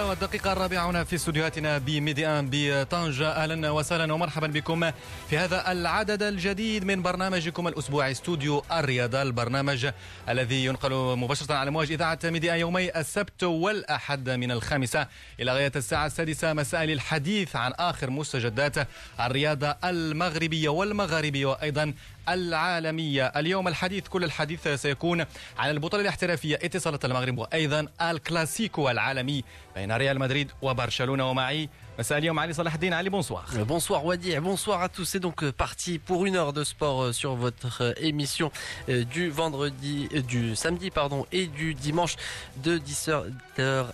[0.00, 4.90] والدقيقة الرابعة هنا في استوديوهاتنا بميدي ان بطنجة أهلا وسهلا ومرحبا بكم
[5.30, 9.90] في هذا العدد الجديد من برنامجكم الأسبوعي استوديو الرياضة البرنامج
[10.28, 15.06] الذي ينقل مباشرة على مواج إذاعة ان يومي السبت والأحد من الخامسة
[15.40, 18.88] إلى غاية الساعة السادسة مساء للحديث عن آخر مستجدات
[19.20, 21.94] الرياضة المغربية والمغاربية وأيضا
[22.28, 25.24] العالمية اليوم الحديث كل الحديث سيكون
[25.58, 29.44] عن البطولة الاحترافية اتصالات المغرب وأيضا الكلاسيكو العالمي
[29.76, 31.68] بين ريال مدريد وبرشلونة ومعي
[31.98, 35.04] Bonsoir euh, et bonsoir à tous.
[35.04, 38.50] C'est donc euh, parti pour une heure de sport euh, sur votre émission
[38.88, 42.16] du vendredi, du samedi pardon, et du dimanche
[42.64, 43.22] de 10h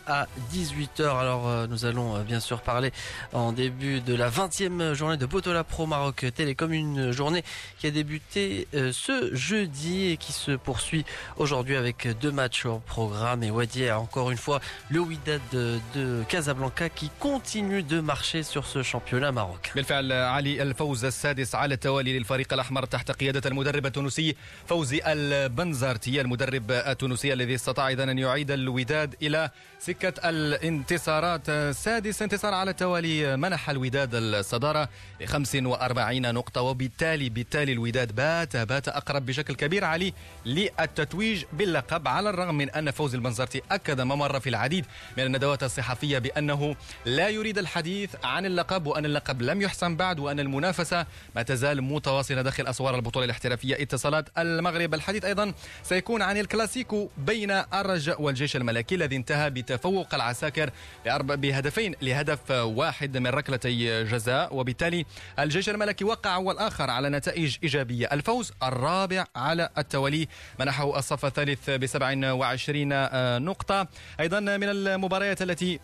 [0.07, 1.09] à 18h.
[1.19, 2.93] Alors nous allons bien sûr parler
[3.33, 7.43] en début de la 20e journée de Botola Pro Maroc Télécom, une journée
[7.79, 11.05] qui a débuté ce jeudi et qui se poursuit
[11.37, 13.43] aujourd'hui avec deux matchs au programme.
[13.43, 14.61] Et a encore une fois,
[14.91, 15.81] le Widad de
[16.29, 19.73] Casablanca qui continue de marcher sur ce championnat marocain.
[19.75, 24.37] بالفعل علي الفوز السادس على التوالي للفريق الأحمر تحت قيادة المدرب التونسي
[24.67, 32.55] فوزي البنزرتي المدرب التونسي الذي استطاع إذا أن يعيد الوداد إلى سكة الانتصارات سادس انتصار
[32.55, 34.89] على التوالي منح الوداد الصدارة
[35.21, 40.13] ل 45 نقطة وبالتالي بالتالي الوداد بات بات أقرب بشكل كبير علي
[40.47, 44.85] للتتويج باللقب على الرغم من أن فوز البنزرتي أكد ممر في العديد
[45.19, 50.19] من الندوات الصحفية بأنه لا يريد الحديث الحديث عن اللقب وأن اللقب لم يحسم بعد
[50.19, 56.37] وأن المنافسة ما تزال متواصلة داخل أسوار البطولة الاحترافية اتصالات المغرب الحديث أيضا سيكون عن
[56.37, 60.71] الكلاسيكو بين الرجاء والجيش الملكي الذي انتهى بتفوق العساكر
[61.07, 65.05] بهدفين لهدف واحد من ركلتي جزاء وبالتالي
[65.39, 70.29] الجيش الملكي وقع والآخر على نتائج إيجابية الفوز الرابع على التوالي
[70.61, 73.87] منحه الصف الثالث ب 27 نقطة
[74.21, 75.81] أيضا من المباريات التي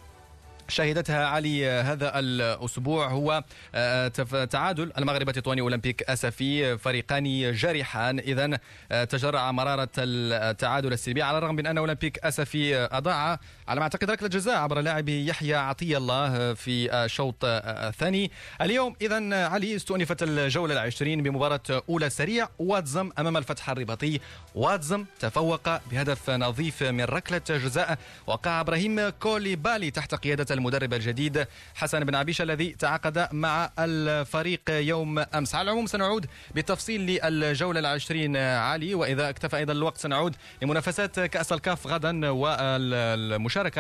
[0.68, 3.44] شهدتها علي هذا الأسبوع هو
[3.74, 4.08] آه،
[4.50, 8.58] تعادل المغرب التطواني أولمبيك أسفي فريقان جارحان إذا
[8.92, 13.38] آه، تجرع مرارة التعادل السلبي على الرغم من أن أولمبيك أسفي آه، أضاع
[13.68, 18.30] على ما اعتقد ركله جزاء عبر لاعبه يحيى عطيه الله في الشوط الثاني
[18.60, 24.20] اليوم اذا علي استؤنفت الجوله العشرين بمباراه اولى سريع واتزم امام الفتح الرباطي
[24.54, 32.04] واتزم تفوق بهدف نظيف من ركله جزاء وقع ابراهيم كوليبالي تحت قياده المدرب الجديد حسن
[32.04, 38.94] بن عبيشه الذي تعاقد مع الفريق يوم امس على العموم سنعود بالتفصيل للجوله العشرين علي
[38.94, 43.76] واذا اكتفى ايضا الوقت سنعود لمنافسات كاس الكاف غدا والمش Avec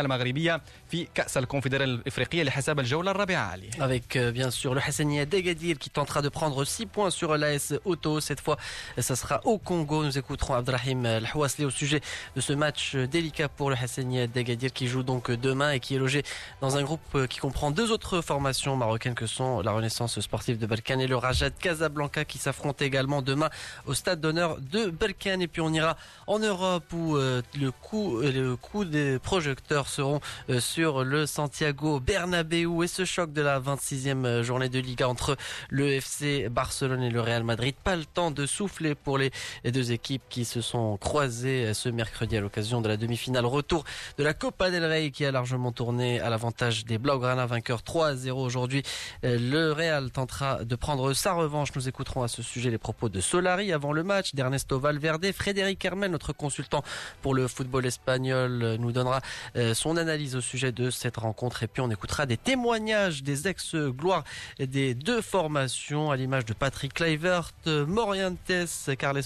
[4.16, 8.20] euh, bien sûr le Hassania Degadir qui tentera de prendre 6 points sur l'AS Auto.
[8.20, 8.56] Cette fois,
[8.98, 10.04] ça sera au Congo.
[10.04, 12.00] Nous écouterons Abdrahim al au sujet
[12.36, 15.98] de ce match délicat pour le Hassania Degadir qui joue donc demain et qui est
[15.98, 16.22] logé
[16.60, 20.58] dans un groupe euh, qui comprend deux autres formations marocaines que sont la Renaissance sportive
[20.58, 23.48] de Balkan et le Rajat Casablanca qui s'affronte également demain
[23.86, 25.40] au stade d'honneur de Balkan.
[25.40, 25.96] Et puis on ira
[26.28, 30.20] en Europe où euh, le coup, le coup des projecteurs seront
[30.50, 35.08] euh, sur le Santiago Bernabéu et ce choc de la 26e euh, journée de Liga
[35.08, 35.36] entre
[35.70, 37.74] le FC Barcelone et le Real Madrid.
[37.82, 39.30] Pas le temps de souffler pour les
[39.64, 43.84] deux équipes qui se sont croisées euh, ce mercredi à l'occasion de la demi-finale retour
[44.18, 48.14] de la Copa del Rey qui a largement tourné à l'avantage des Blaugrana Vainqueur 3
[48.16, 48.82] 0 aujourd'hui.
[49.22, 51.70] Le Real tentera de prendre sa revanche.
[51.74, 55.84] Nous écouterons à ce sujet les propos de Solari avant le match, d'Ernesto Valverde, Frédéric
[55.84, 56.84] Hermel, notre consultant
[57.22, 59.20] pour le football espagnol, nous donnera
[59.56, 61.62] euh, son analyse au sujet de cette rencontre.
[61.62, 64.24] Et puis on écoutera des témoignages des ex-gloires
[64.58, 68.50] des deux formations à l'image de Patrick Kleivert, Morientes,
[68.98, 69.22] Carles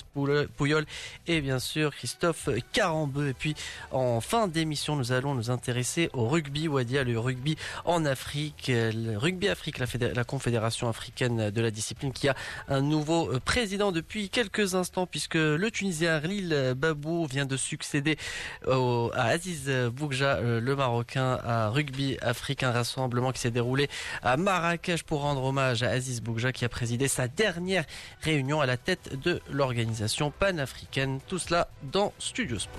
[0.57, 0.85] Pouyol
[1.29, 3.29] et bien sûr Christophe Carambeu.
[3.29, 3.55] Et puis
[3.91, 8.05] en fin d'émission, nous allons nous intéresser au rugby ou à dire le rugby en
[8.05, 12.37] Afrique, le rugby Afrique, la, Confédération africaine de la discipline qui a
[12.69, 18.19] un nouveau euh, président depuis quelques instants puisque le Tunisien Lille Babou vient de succéder
[18.67, 23.89] à Aziz Boukja euh, le Marocain, à Rugby Africain rassemblement qui s'est déroulé
[24.23, 27.85] à Marrakech pour rendre hommage à Aziz Boukja qui a présidé sa dernière
[28.23, 31.21] réunion à la tête de l'organisation panafricaine.
[31.29, 32.79] Tout cela dans Studio Sport.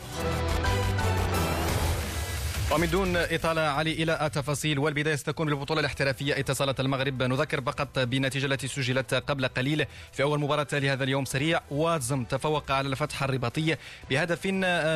[2.76, 8.46] ومن دون إطالة علي إلى التفاصيل والبداية ستكون بالبطولة الاحترافية اتصالات المغرب نذكر فقط بالنتيجة
[8.46, 13.80] التي سجلت قبل قليل في أول مباراة لهذا اليوم سريع واتزم تفوق على الفتح الرباطية
[14.10, 14.48] بهدف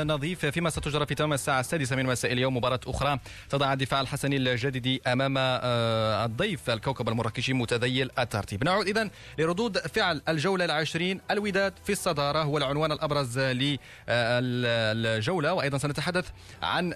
[0.08, 4.36] نظيف فيما ستجرى في تمام الساعة السادسة من مساء اليوم مباراة أخرى تضع الدفاع الحسني
[4.38, 9.10] الجديد أمام آه، الضيف الكوكب المراكشي متذيل الترتيب نعود إذا
[9.40, 16.26] لردود فعل الجولة العشرين الوداد في الصدارة هو العنوان الأبرز للجولة آه، وأيضا سنتحدث
[16.62, 16.94] عن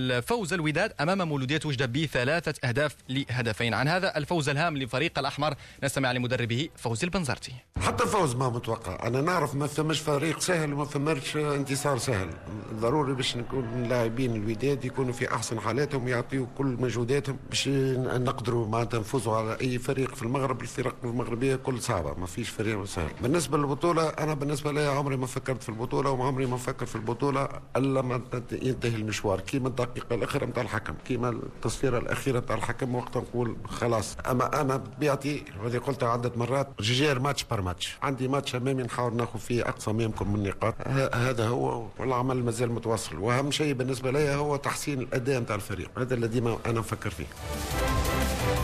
[0.00, 5.54] الفوز الوداد امام مولوديه وجده بثلاثه اهداف لهدفين عن هذا الفوز الهام للفريق الاحمر
[5.84, 10.84] نستمع لمدربه فوزي البنزرتي حتى الفوز ما متوقع انا نعرف ما فماش فريق سهل وما
[10.84, 12.28] فماش انتصار سهل
[12.74, 19.00] ضروري باش نكون اللاعبين الوداد يكونوا في احسن حالاتهم يعطيوا كل مجهوداتهم باش نقدروا معناتها
[19.00, 23.58] نفوزوا على اي فريق في المغرب الفرق المغربيه كل صعبه ما فيش فريق سهل بالنسبه
[23.58, 28.02] للبطوله انا بالنسبه لي عمري ما فكرت في البطوله وعمري ما فكر في البطوله الا
[28.02, 28.20] ما
[28.52, 33.56] ينتهي المشوار كي منطقة الدقيقه الاخيره نتاع الحكم كيما التصفيره الاخيره نتاع الحكم وقتها نقول
[33.66, 38.82] خلاص اما انا بطبيعتي هذه قلتها عده مرات جير ماتش بار ماتش عندي ماتش امامي
[38.82, 40.74] نحاول ناخذ فيه اقصى ما يمكن من النقاط
[41.14, 46.14] هذا هو والعمل مازال متواصل واهم شيء بالنسبه لي هو تحسين الاداء نتاع الفريق هذا
[46.14, 47.26] اللي ديما انا نفكر فيه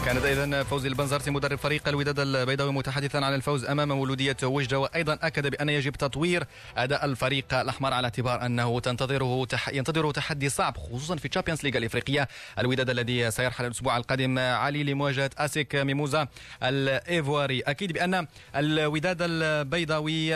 [0.04, 5.18] كانت اذا فوزي البنزرتي مدرب فريق الوداد البيضاوي متحدثا عن الفوز امام مولوديه وجده وايضا
[5.22, 6.44] اكد بان يجب تطوير
[6.76, 9.68] اداء الفريق الاحمر على اعتبار انه تنتظره تح...
[9.68, 12.28] ينتظره تحدي صعب خصوصا في تشامبيونز ليغا الافريقيه
[12.58, 16.28] الوداد الذي سيرحل الاسبوع القادم علي لمواجهه اسيك ميموزا
[16.62, 18.26] الايفواري اكيد بان
[18.56, 20.26] الوداد البيضاوي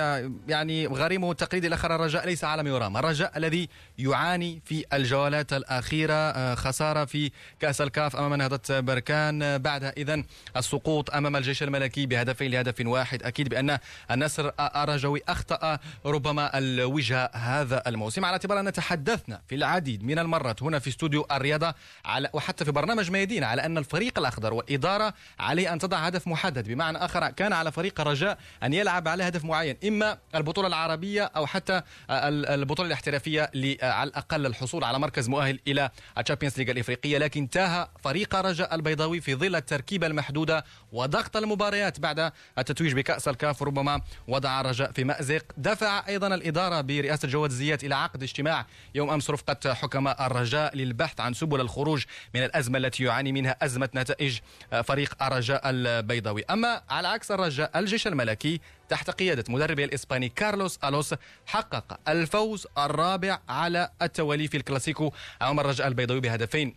[0.48, 6.12] يعني غريمه التقليدي الاخر الرجاء ليس على ميورام يرام الرجاء الذي يعاني في الجولات الاخيره
[6.14, 10.22] آه، خساره في كاس الكاف امام نهضه بركان بعدها إذا
[10.56, 13.78] السقوط أمام الجيش الملكي بهدفين لهدف واحد أكيد بأن
[14.10, 20.62] النصر أرجوي أخطأ ربما الوجهة هذا الموسم على اعتبار أن تحدثنا في العديد من المرات
[20.62, 25.72] هنا في استوديو الرياضة على وحتى في برنامج ميادين على أن الفريق الأخضر والإدارة عليه
[25.72, 29.76] أن تضع هدف محدد بمعنى آخر كان على فريق الرجاء أن يلعب على هدف معين
[29.84, 33.50] إما البطولة العربية أو حتى البطولة الاحترافية
[33.82, 39.19] على الأقل الحصول على مركز مؤهل إلى الشامبيونز ليغ الإفريقية لكن تاه فريق رجاء البيضاوي
[39.20, 45.42] في ظل التركيبة المحدودة وضغط المباريات بعد التتويج بكأس الكاف ربما وضع الرجاء في مأزق
[45.56, 51.20] دفع أيضا الإدارة برئاسة جواد زيات إلى عقد اجتماع يوم أمس رفقة حكماء الرجاء للبحث
[51.20, 54.38] عن سبل الخروج من الأزمة التي يعاني منها أزمة نتائج
[54.84, 61.14] فريق الرجاء البيضاوي أما على عكس الرجاء الجيش الملكي تحت قيادة مدربه الإسباني كارلوس ألوس
[61.46, 65.12] حقق الفوز الرابع على التوالي في الكلاسيكو
[65.42, 66.74] أمام الرجاء البيضاوي بهدفين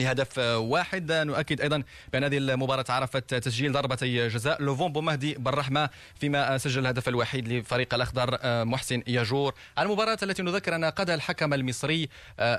[0.00, 1.82] لهدف واحد نؤكد ايضا
[2.12, 7.94] بان هذه المباراه عرفت تسجيل ضربتي جزاء لوفون بومهدي بالرحمه فيما سجل الهدف الوحيد لفريق
[7.94, 12.08] الاخضر محسن ياجور المباراه التي نذكر ان قادها الحكم المصري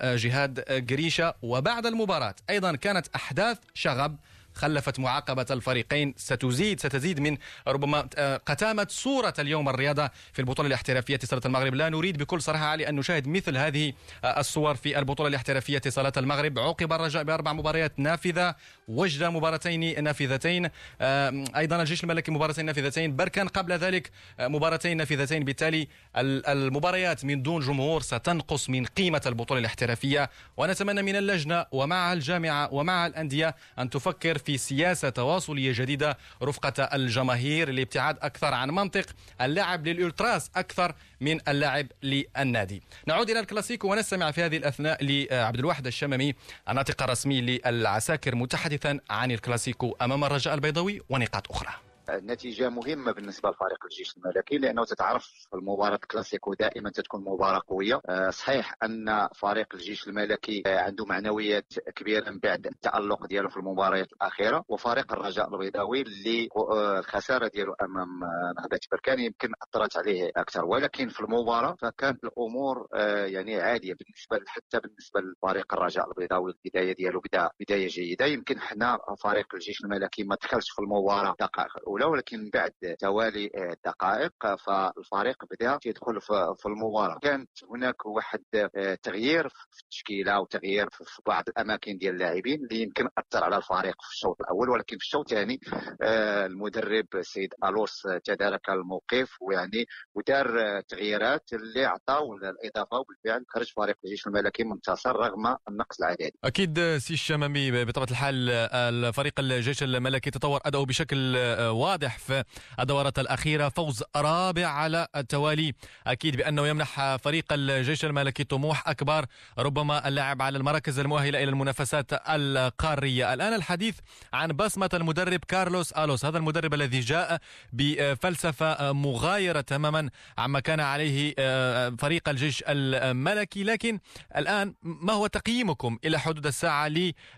[0.02, 4.18] جهاد جريشه وبعد المباراه ايضا كانت احداث شغب
[4.56, 7.38] خلفت معاقبة الفريقين ستزيد ستزيد من
[7.68, 12.66] ربما آه، قتامة صورة اليوم الرياضة في البطولة الاحترافية اتصالات المغرب لا نريد بكل صراحة
[12.66, 13.94] علي أن نشاهد مثل هذه
[14.24, 18.56] آه، الصور في البطولة الاحترافية اتصالات المغرب عوقب الرجاء بأربع مباريات نافذة
[18.88, 20.70] وجدة مباراتين نافذتين
[21.02, 24.10] أيضا الجيش الملكي مباراتين نافذتين بركان قبل ذلك
[24.40, 25.88] آه، مباراتين نافذتين بالتالي
[26.18, 33.08] المباريات من دون جمهور ستنقص من قيمة البطولة الاحترافية ونتمنى من اللجنة ومع الجامعة ومع
[33.08, 39.06] الأندية أن تفكر في سياسة تواصلية جديدة رفقة الجماهير لابتعاد أكثر عن منطق
[39.42, 45.88] اللعب للالتراس أكثر من اللعب للنادي نعود إلى الكلاسيكو ونستمع في هذه الأثناء لعبد الواحد
[45.88, 46.36] الشممي
[46.70, 51.74] الناطق الرسمي للعساكر متحدثا عن الكلاسيكو أمام الرجاء البيضاوي ونقاط أخرى
[52.14, 58.30] نتيجه مهمه بالنسبه لفريق الجيش الملكي لانه تتعرف المباراه الكلاسيكو دائما تكون مباراه قويه آه،
[58.30, 61.66] صحيح ان فريق الجيش الملكي آه، عنده معنويات
[61.96, 67.74] كبيره من بعد التالق ديالو في المباريات الاخيره وفريق الرجاء البيضاوي اللي آه، الخساره ديالو
[67.74, 68.20] امام
[68.58, 72.88] نهضه بركان يمكن اثرت عليه اكثر ولكن في المباراه فكانت الامور
[73.32, 79.00] يعني عاديه بالنسبه حتى بالنسبه لفريق الرجاء البيضاوي البدايه ديالو بدا بدايه جيده يمكن حنا
[79.24, 84.32] فريق الجيش الملكي ما دخلش في المباراه الدقائق الاولى الاولى ولكن بعد توالي آه، دقائق
[84.56, 86.22] فالفريق بدا يدخل
[86.58, 92.64] في المباراه كانت هناك واحد آه، تغيير في التشكيله وتغيير في بعض الاماكن ديال اللاعبين
[92.64, 95.60] اللي يمكن اثر على الفريق في الشوط الاول ولكن في الشوط الثاني
[96.04, 103.96] آه، المدرب السيد الوس تدارك الموقف ويعني ودار تغييرات اللي عطاو الاضافه وبالفعل خرج فريق
[104.06, 106.32] الجيش الملكي منتصر رغم النقص العددي.
[106.44, 111.36] اكيد سي الشمامي بطبيعه الحال الفريق الجيش الملكي تطور اداؤه بشكل
[111.82, 112.44] واضح في
[112.80, 115.74] الدورة الأخيرة فوز رابع على التوالي
[116.08, 119.26] أكيد بأنه يمنح فريق الجيش الملكي طموح أكبر
[119.60, 123.96] ربما اللعب على المراكز المؤهلة إلى المنافسات القارية الآن الحديث
[124.34, 127.38] عن بصمة المدرب كارلوس ألوس هذا المدرب الذي جاء
[127.74, 134.00] بفلسفة مغايرة تماما عما كان عليه آه، فريق الجيش الملكي لكن
[134.38, 136.88] الآن ما هو تقييمكم إلى حدود الساعة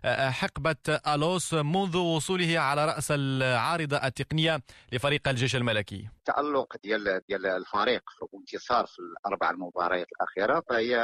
[0.03, 0.75] لحقبة
[1.07, 4.61] ألوس منذ وصوله على رأس العارضة التقنية التقنيه
[4.93, 10.95] لفريق الجيش الملكي التالق ديال ديال الفريق وانتصار في الاربع المباريات الاخيره فهي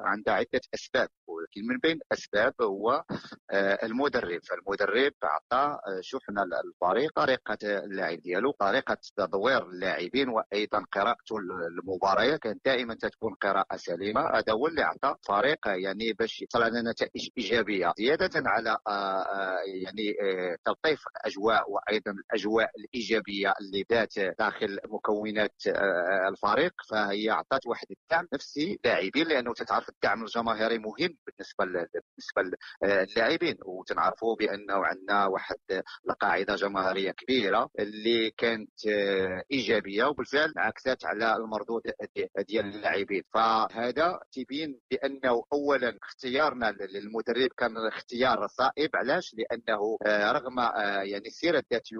[0.00, 3.04] عندها عده اسباب ولكن من بين الاسباب هو
[3.50, 11.36] آه، المدرب فالمدرب عطى آه، شحنه للفريق طريقه اللاعب ديالو طريقه تدوير اللاعبين وايضا قراءته
[11.72, 16.90] المباراه كانت دائما تكون قراءه سليمه هذا هو اللي عطى فريق يعني باش يطلع لنا
[16.90, 20.06] نتائج ايجابيه زياده على آه، يعني
[20.64, 27.86] تلطيف الاجواء وايضا الاجواء الايجابيه اللي ذات داخل مكونات آه، آه، الفريق فهي اعطت واحد
[27.90, 35.26] الدعم نفسي لاعبين لانه تتعرف الدعم الجماهيري مهم بالنسبه بالنسبه آه، للاعبين وتنعرفوا بانه عندنا
[35.26, 35.56] واحد
[36.10, 38.86] القاعده جماهيريه كبيره اللي كانت
[39.52, 41.82] ايجابيه وبالفعل عكست على المردود
[42.48, 49.98] ديال اللاعبين فهذا تبين بانه اولا اختيارنا للمدرب كان اختيار صائب علاش لانه
[50.32, 50.58] رغم
[51.02, 51.96] يعني السيره الذاتيه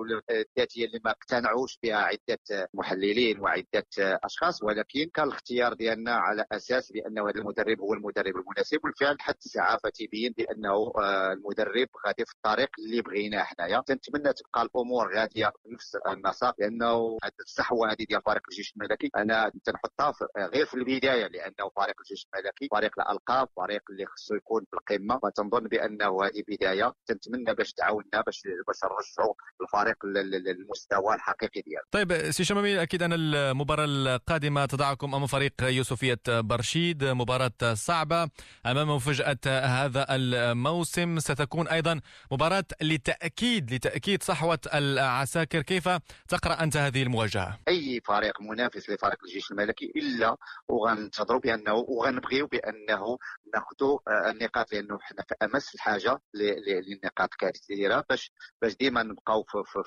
[0.47, 6.93] الذاتيه اللي ما اقتنعوش بها عده محللين وعده اشخاص ولكن كان الاختيار ديالنا على اساس
[6.93, 12.33] بانه هذا المدرب هو المدرب المناسب والفعل حتى الساعه فتبين بانه آه، المدرب غادي في
[12.35, 18.23] الطريق اللي بغيناه حنايا تنتمنى تبقى الامور غاديه بنفس النسق لانه هذه الصحوه هذه ديال
[18.23, 23.49] فريق الجيش الملكي انا تنحطها آه، غير في البدايه لانه فريق الجيش الملكي فريق الالقاب
[23.57, 28.81] فريق اللي خصو يكون في القمه فتنظن بانه هذه بدايه تنتمنى باش تعاوننا باش باش
[28.85, 29.97] نرجعوا الفريق
[30.39, 37.05] للمستوى الحقيقي ديالو طيب سي شمامي اكيد ان المباراه القادمه تضعكم امام فريق يوسفيه برشيد
[37.05, 38.29] مباراه صعبه
[38.67, 42.01] امام مفاجاه هذا الموسم ستكون ايضا
[42.33, 45.89] مباراه لتاكيد لتاكيد صحوه العساكر كيف
[46.29, 50.37] تقرا انت هذه المواجهه اي فريق منافس لفريق الجيش الملكي الا
[50.69, 53.19] وغننتظروا بانه وغنبغيو بانه
[53.55, 59.83] ناخذوا آه، النقاط لانه حنا في امس الحاجه للنقاط كثيره باش باش ديما نبقاو في,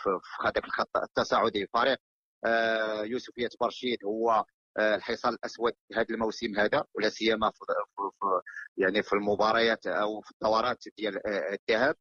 [0.45, 1.97] هذاك الخط التصاعدي فريق
[2.45, 4.45] آه، يوسفيه برشيد هو
[4.77, 7.59] آه، الحصان الاسود هذا الموسم هذا ولا سيما في,
[8.19, 8.25] في
[8.77, 11.95] يعني في المباريات او في الدورات ديال الذهاب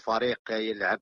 [0.00, 1.00] فريق يلعب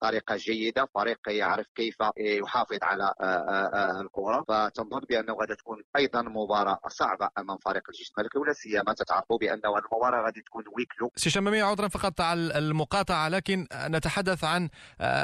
[0.00, 5.82] طريقه جيده فريق يعرف كيف آه، يحافظ على آه، آه، الكره فتنظن بانه غادي تكون
[5.96, 11.10] ايضا مباراه صعبه امام فريق الجيش الملكي ولا سيما تتعرفوا بانه المباراه غادي تكون ويكلو
[11.16, 14.68] سي شمامي عذرا فقط على المقاطعه لكن نتحدث عن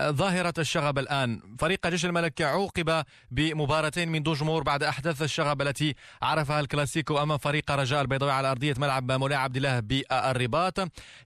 [0.08, 5.94] ظاهره الشغب الان فريق الجيش الملكي عوقب بمباراتين من دون جمهور بعد احداث الشغب التي
[6.22, 10.74] عرفها الكلاسيكو امام فريق رجاء البيضاوي على ارضيه ملعب مولاي عبد الله بالرباط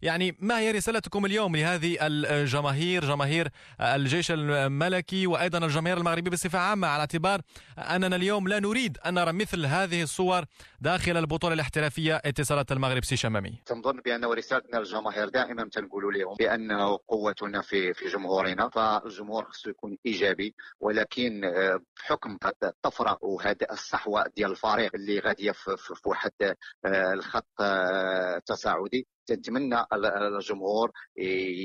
[0.02, 3.48] يعني ما هي رسالتكم اليوم لهذه الجماهير جماهير جماهير
[3.80, 7.40] آه، الجيش الملكي وايضا الجماهير المغربيه بصفه عامه على اعتبار
[7.78, 10.44] اننا اليوم لا نريد ان نرى مثل هذه الصور
[10.80, 13.62] داخل البطوله الاحترافيه اتصالات المغرب سي شمامي.
[13.66, 19.98] تنظن بان رسالتنا للجماهير دائما تنقول لهم بانه قوتنا في في جمهورنا فالجمهور خصو يكون
[20.06, 26.30] ايجابي ولكن آه، بحكم الطفره وهذا الصحوه ديال الفريق اللي غاديه في واحد
[26.86, 30.92] الخط آه، التصاعدي تتمنى الجمهور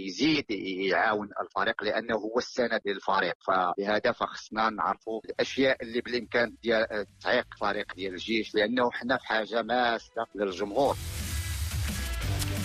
[0.07, 0.51] يزيد
[0.89, 7.93] يعاون الفريق لانه هو السند للفريق فبهذا فخصنا نعرفوا الاشياء اللي بالامكان ديال تعيق فريق
[7.95, 10.97] ديال الجيش لانه حنا في حاجه ماسه للجمهور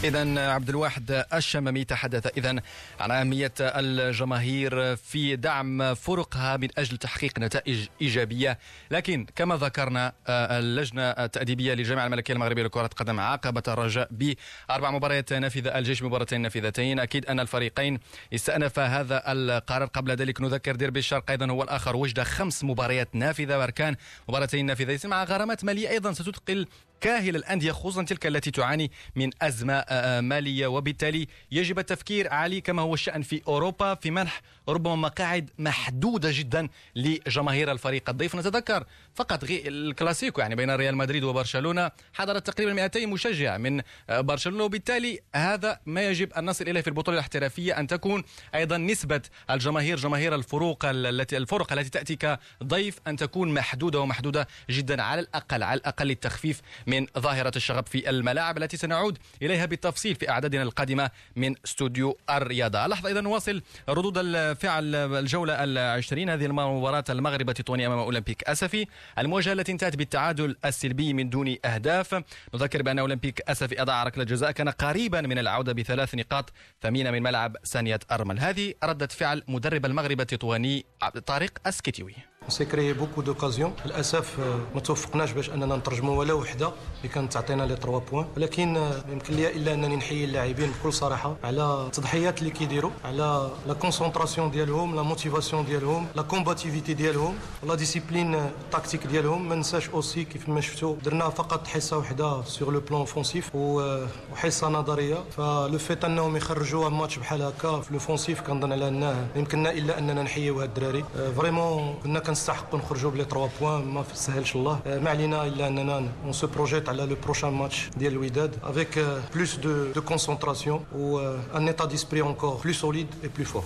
[0.04, 2.62] إذا عبد الواحد الشمامي تحدث إذا
[3.00, 8.58] عن أهمية الجماهير في دعم فرقها من أجل تحقيق نتائج إيجابية،
[8.90, 15.32] لكن كما ذكرنا آه، اللجنة التأديبية للجامعة الملكية المغربية لكرة القدم عاقبت الرجاء بأربع مباريات
[15.32, 17.98] نافذة الجيش مباراتين نافذتين، أكيد أن الفريقين
[18.34, 23.58] استأنف هذا القرار، قبل ذلك نذكر ديربي الشرق أيضا هو الآخر وجد خمس مباريات نافذة
[23.58, 23.96] وأركان
[24.28, 26.66] مباراتين نافذتين مع غرامات مالية أيضا ستثقل
[27.00, 32.60] كاهل الأندية خصوصا تلك التي تعاني من أزمة آه، آه، مالية وبالتالي يجب التفكير علي
[32.60, 38.84] كما هو الشأن في أوروبا في منح ربما مقاعد محدودة جدا لجماهير الفريق الضيف نتذكر
[39.14, 45.20] فقط الكلاسيكو يعني بين ريال مدريد وبرشلونة حضرت تقريبا 200 مشجع من آه، برشلونة وبالتالي
[45.34, 48.22] هذا ما يجب أن نصل إليه في البطولة الاحترافية أن تكون
[48.54, 52.16] أيضا نسبة الجماهير جماهير الفروق التي الفرق التي تأتي
[52.62, 58.10] كضيف أن تكون محدودة ومحدودة جدا على الأقل على الأقل للتخفيف من ظاهرة الشغب في
[58.10, 64.14] الملاعب التي سنعود إليها بالتفصيل في أعدادنا القادمة من استوديو الرياضة لحظة إذا نواصل ردود
[64.18, 68.86] الفعل الجولة العشرين هذه المباراة المغرب تطوني أمام أولمبيك أسفي
[69.18, 72.22] المواجهة التي انتهت بالتعادل السلبي من دون أهداف
[72.54, 76.52] نذكر بأن أولمبيك أسفي أضاع ركلة جزاء كان قريبا من العودة بثلاث نقاط
[76.82, 80.84] ثمينة من ملعب ثانية أرمل هذه ردة فعل مدرب المغرب التطواني
[81.26, 82.14] طارق أسكتيوي
[82.50, 84.36] سي كريي بوكو دوكازيون للاسف
[84.74, 89.04] ما توفقناش باش اننا نترجموا ولا وحده اللي كانت تعطينا لي 3 بوان ولكن آه،
[89.12, 94.50] يمكن لي الا انني نحيي اللاعبين بكل صراحه على التضحيات اللي كيديروا على لا كونسونطراسيون
[94.50, 100.48] ديالهم لا موتيفاسيون ديالهم لا كومباتيفيتي ديالهم لا ديسيبلين التكتيك ديالهم ما ننساش اوسي كيف
[100.48, 106.36] ما شفتوا درنا فقط حصه وحده سور لو بلان اوفونسيف وحصه نظريه فلو فيت انهم
[106.36, 111.04] يخرجوا ماتش بحال هكا في لوفونسيف كنظن على انه يمكننا الا اننا نحييو هاد الدراري
[111.36, 115.68] فريمون آه، كنا نستحقوا نخرجوا بلي 3 بوان ما سهلش الله آه، ما علينا الا
[115.68, 118.98] اننا اون سو بروجيت على لو بروشان ماتش ديال الوداد افيك
[119.34, 121.18] بلوس دو دو كونسونطراسيون و
[121.54, 123.64] ان ايتا ديسبري انكور بلو سوليد اي بلو فور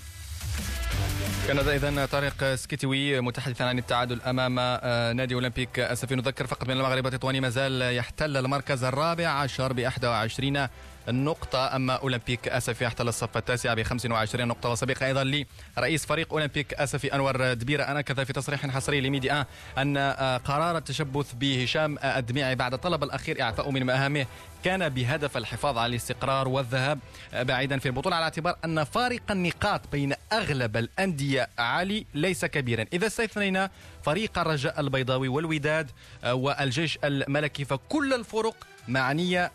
[1.49, 6.65] كان اذا طارق سكيتوي متحدثا عن التعادل امام آه، نادي اولمبيك اسفي آه، نذكر فقط
[6.69, 10.69] من المغرب التطواني ما زال يحتل المركز الرابع عشر ب 21
[11.09, 15.25] النقطة أما أولمبيك أسفي احتل الصف التاسع ب 25 نقطة وسبق أيضا
[15.77, 19.47] لرئيس فريق أولمبيك أسفي أنور دبيرة كذا في تصريح حصري لميديا
[19.79, 24.27] أن آه، قرار التشبث بهشام الدميعي بعد طلب الأخير إعفاء من مهامه
[24.65, 26.99] كان بهدف الحفاظ على الاستقرار والذهاب
[27.35, 32.85] آه، بعيدا في البطولة على اعتبار أن فارق النقاط بين أغلب الأندية عالي ليس كبيرا
[32.93, 33.71] إذا استثنينا
[34.05, 35.91] فريق الرجاء البيضاوي والوداد
[36.25, 38.55] آه، والجيش الملكي فكل الفرق
[38.89, 39.51] معنية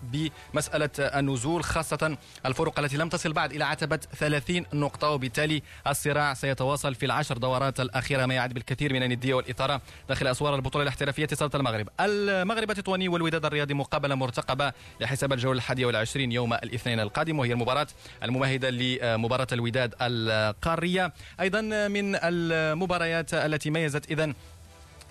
[0.53, 6.95] بمسألة النزول خاصة الفرق التي لم تصل بعد إلى عتبة 30 نقطة وبالتالي الصراع سيتواصل
[6.95, 11.51] في العشر دورات الأخيرة ما يعد بالكثير من الندية والإثارة داخل أسوار البطولة الاحترافية اتصالة
[11.55, 17.51] المغرب المغرب التطواني والوداد الرياضي مقابلة مرتقبة لحساب الجولة الحادية والعشرين يوم الاثنين القادم وهي
[17.53, 17.87] المباراة
[18.23, 24.33] الممهدة لمباراة الوداد القارية أيضا من المباريات التي ميزت إذن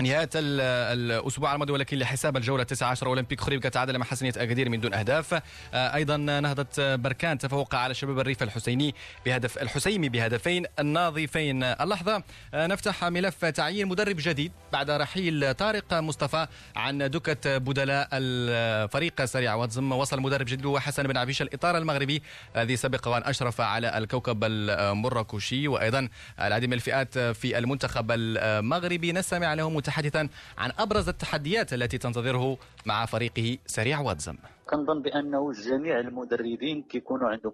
[0.03, 4.95] نهاية الأسبوع الماضي ولكن لحساب الجولة 19 أولمبيك خريبكا تعادل مع حسنية أكادير من دون
[4.95, 8.95] أهداف آه، أيضا نهضة بركان تفوق على شباب الريف الحسيني
[9.27, 12.23] بهدف الحسيمي بهدفين النظيفين اللحظة
[12.55, 19.55] آه، نفتح ملف تعيين مدرب جديد بعد رحيل طارق مصطفى عن دكة بدلاء الفريق سريع
[19.55, 22.23] واتزم وصل مدرب جديد هو حسن بن عبيش الإطار المغربي
[22.57, 26.09] الذي سبق وأن أشرف على الكوكب المراكشي وأيضا
[26.41, 33.07] العديد من الفئات في المنتخب المغربي نستمع لهم متحدثا عن أبرز التحديات التي تنتظره مع
[33.07, 34.37] فريقه سريع واتزم
[34.69, 37.53] كنظن بانه جميع المدربين كيكونوا عندهم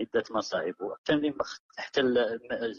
[0.00, 0.74] عده مصاعب
[1.78, 2.02] حتى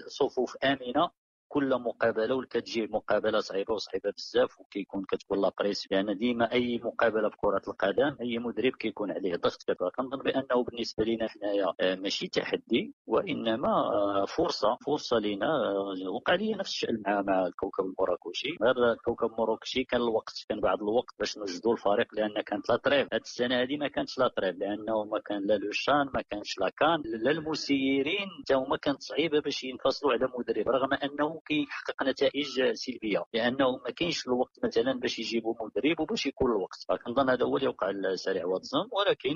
[0.07, 1.11] صفوف امنه
[1.55, 7.37] كل مقابله وكتجي مقابله صعيبه وصعيبه بزاف وكيكون كتكون لابريس لان ديما اي مقابله في
[7.37, 12.27] كره القدم اي مدرب كيكون عليه ضغط كبير كنظن بانه بالنسبه لنا حنايا آه، ماشي
[12.27, 18.57] تحدي وانما آه، فرصه فرصه لنا آه، وقع لي نفس الشيء مع مع الكوكب المراكشي
[18.63, 23.07] غير الكوكب المراكشي كان الوقت كان بعض الوقت باش نوجدوا الفريق لان كانت لا تريف
[23.13, 26.69] هذه السنه هذه ما كانتش لا تريف لانه ما كان لا لوشان ما كانش لا
[26.77, 32.03] كان لا المسيرين حتى هما كانت صعيبه باش ينفصلوا على مدرب رغم انه ممكن يحقق
[32.03, 37.45] نتائج سلبيه لانه ما كاينش الوقت مثلا باش يجيبوا مدرب وباش يكون الوقت فكنظن هذا
[37.45, 39.33] هو اللي وقع لسريع واتسون ولكن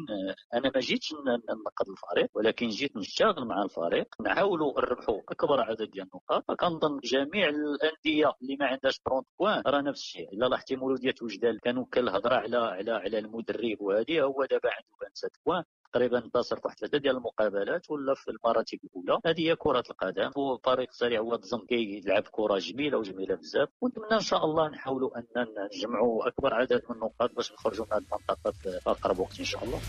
[0.53, 6.07] انا ما جيتش ننقد الفريق ولكن جيت نشتغل مع الفريق نحاولوا نربحوا اكبر عدد ديال
[6.13, 11.13] النقاط فكنظن جميع الانديه اللي ما عندهاش 30 بوان راه نفس الشيء الا لاحظتي مولوديه
[11.21, 16.59] وجدان كانوا كالهضره على على على المدرب وهذه هو دابا عنده 5 بوان تقريبا باسر
[16.65, 21.35] واحد العدد ديال المقابلات ولا في المراتب الاولى هذه هي كره القدم وفريق سريع هو
[21.35, 25.23] الزنقي يلعب كره جميله وجميله بزاف ونتمنى ان شاء الله نحاولوا ان
[25.77, 29.63] نجمعوا اكبر عدد من النقاط باش نخرجوا من هذه المنطقه في اقرب وقت ان شاء
[29.63, 29.79] الله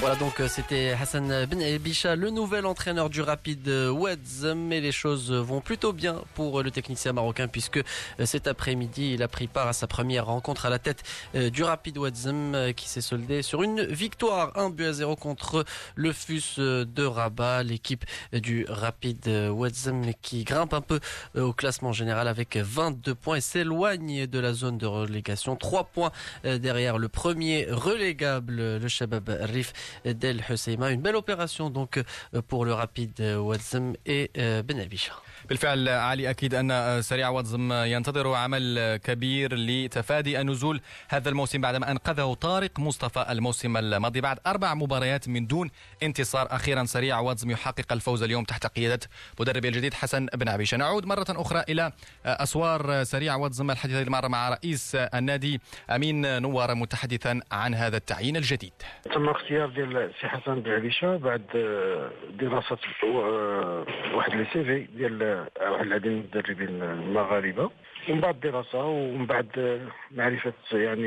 [0.00, 4.46] Voilà donc euh, c'était Hassan Ben ebisha le nouvel entraîneur du Rapid euh, Weds.
[4.56, 7.80] Mais les choses vont plutôt bien pour euh, le technicien marocain puisque
[8.24, 11.02] cet après-midi il a pris part à sa première rencontre à la tête
[11.34, 16.12] du Rapid Weds qui s'est soldé sur une victoire 1 but à 0 contre le
[16.14, 19.90] FUS de Rabat, l'équipe du Rapid Weds
[20.22, 20.98] qui grimpe un peu
[21.36, 25.56] au classement général avec 22 points et s'éloigne de la zone de relégation.
[25.56, 26.10] 3 points
[26.44, 30.90] derrière le premier relégable, le Shabab Rif d'El Husseima.
[30.90, 32.02] Une belle opération donc euh,
[32.48, 35.14] pour le rapide euh, Wadzem et euh, Ben Abisha.
[35.48, 41.90] بالفعل علي أكيد أن آه، سريع واتزم ينتظر عمل كبير لتفادي النزول هذا الموسم بعدما
[41.90, 45.70] أنقذه طارق مصطفى الموسم الماضي بعد أربع مباريات من دون
[46.02, 49.00] انتصار أخيرا سريع واتزم يحقق الفوز اليوم تحت قيادة
[49.40, 51.82] مدربه الجديد حسن بن عبيشة نعود مرة أخرى إلى
[52.26, 57.74] آه، أسوار آه، سريع واتزم الحديث هذه المرة مع رئيس النادي أمين نوار متحدثا عن
[57.74, 58.72] هذا التعيين الجديد
[59.14, 65.22] تم اختيار ديال السي حسن بعريشه بعد آه، دراسه آه، واحد لي سي في ديال
[65.22, 67.70] آه، واحد العديد من المدربين المغاربه
[68.08, 71.06] من بعد دراسة ومن بعد معرفة يعني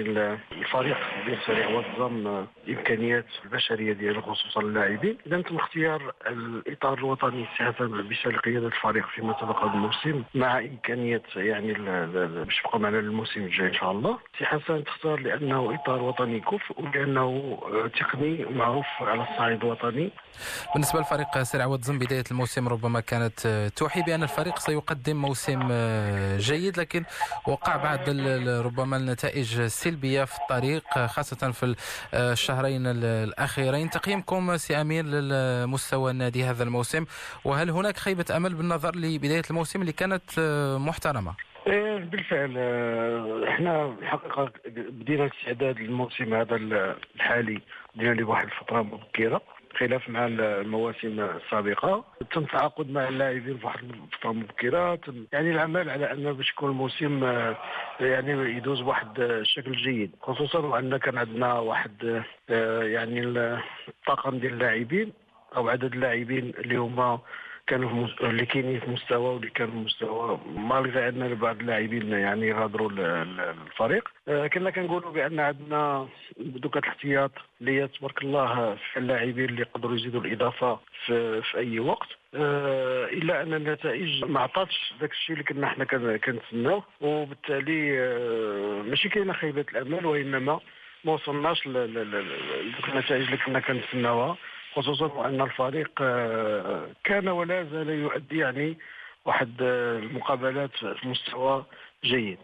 [0.52, 0.98] الفريق
[1.48, 8.68] سريع وظم إمكانيات البشرية ديالو خصوصا اللاعبين إذا تم اختيار الإطار الوطني استهتم بشكل قيادة
[8.68, 11.74] الفريق فيما تبقى الموسم مع إمكانية يعني
[12.44, 16.82] باش بقى معنا الموسم الجاي إن شاء الله سي حسن تختار لأنه إطار وطني كفء
[16.82, 17.60] ولأنه
[18.00, 20.10] تقني ومعروف على الصعيد الوطني
[20.74, 23.40] بالنسبة لفريق سريع وظم بداية الموسم ربما كانت
[23.76, 27.04] توحي بأن الفريق سيقدم موسم آه، جيد ولكن
[27.48, 28.00] وقع بعض
[28.66, 31.76] ربما النتائج سلبية في الطريق خاصة في
[32.14, 37.06] آه، الشهرين الأخيرين تقييمكم سي أمير لمستوى النادي هذا الموسم
[37.46, 41.34] وهل هناك خيبة أمل بالنظر لبداية الموسم اللي كانت آه، محترمة؟
[41.68, 46.56] إيه، بالفعل آه، احنا الحقيقه بدينا استعداد للموسم هذا
[47.16, 47.62] الحالي
[47.96, 49.42] بدينا لواحد الفتره مبكره
[49.80, 55.00] خلاف مع المواسم السابقه تم التعاقد مع اللاعبين في واحد الفتره مبكره
[55.34, 57.56] يعني العمل على انه باش يكون الموسم آه،
[58.00, 63.22] يعني يدوز بواحد الشكل آه، جيد خصوصا وان كان عندنا واحد آه، يعني
[63.90, 65.14] الطاقم ديال اللاعبين
[65.56, 67.20] او عدد اللاعبين اللي هما
[67.68, 72.90] كانوا اللي كاينين في مستوى واللي كانوا في مستوى مالغي عندنا بعض اللاعبين يعني غادروا
[72.94, 76.08] الفريق آه، كنا كنقولوا بان عندنا
[76.40, 81.80] دوكا الاحتياط اللي هي تبارك الله في اللاعبين اللي يقدروا يزيدوا الاضافه في, في اي
[81.80, 85.86] وقت آه، الا ان النتائج ما عطاتش داك الشيء اللي كنا حنا
[86.18, 90.60] كنتسناوه وبالتالي آه، ماشي كاينه خيبه الامل وانما
[91.06, 94.38] ما وصلناش للنتائج اللي كنا كنتسناوها
[94.76, 98.78] خصوصا وان الفريق آه، كان ولا زال يؤدي يعني
[99.26, 101.66] واحد المقابلات آه، في مستوى
[102.04, 102.38] جيد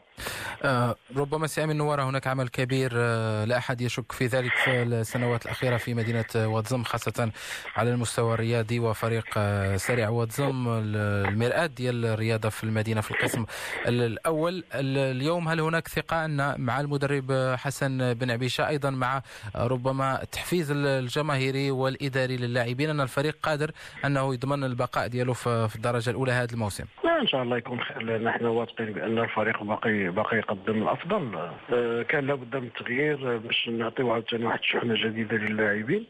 [0.63, 5.45] آه، ربما سامي النوارة هناك عمل كبير آه، لا أحد يشك في ذلك في السنوات
[5.45, 7.31] الأخيرة في مدينة واتزم خاصة
[7.75, 13.45] على المستوى الرياضي وفريق آه، سريع واتزم المرآة ديال الرياضة في المدينة في القسم
[13.87, 19.21] الأول اليوم هل هناك ثقة أن مع المدرب حسن بن عبيشة أيضا مع
[19.55, 23.71] ربما التحفيز الجماهيري والإداري للاعبين أن الفريق قادر
[24.05, 26.83] أنه يضمن البقاء دياله في الدرجة الأولى هذا الموسم؟
[27.19, 32.01] ان شاء الله يكون خير لان احنا واثقين بان الفريق باقي باقي يقدم الافضل آه،
[32.03, 36.05] كان لابد من التغيير آه، باش نعطيو عاوتاني واحد الشحنه جديده للاعبين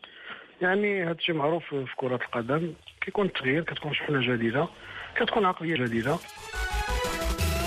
[0.62, 4.68] يعني هذا الشيء معروف في كره القدم كيكون التغيير كتكون شحنه جديده
[5.16, 6.16] كتكون عقليه جديده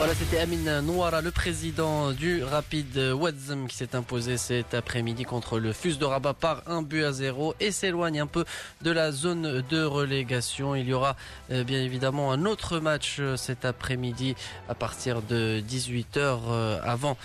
[0.05, 5.61] Voilà, c'était Amine Noira, le président du Rapid Wadzem, qui s'est imposé cet après-midi contre
[5.61, 8.45] le FUS de Rabat par un but à zéro et s'éloigne un peu
[8.81, 10.75] de la zone de relégation.
[10.75, 11.15] Il y aura
[11.53, 14.35] euh, bien évidemment un autre match euh, cet après-midi
[14.69, 17.17] à partir de 18h euh, avant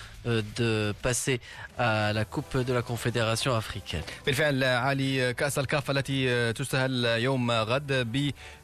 [0.60, 1.40] de passer
[1.78, 4.04] à la Coupe de la Confédération africaine.
[4.26, 8.12] بالفعل علي كأس الكاف التي تستهل يوم غد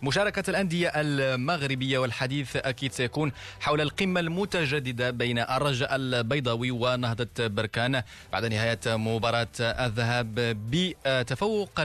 [0.03, 8.45] بمشاركة الأندية المغربية والحديث أكيد سيكون حول القمة المتجددة بين الرجاء البيضاوي ونهضة بركان بعد
[8.45, 10.35] نهاية مباراة الذهاب
[10.69, 11.79] بتفوق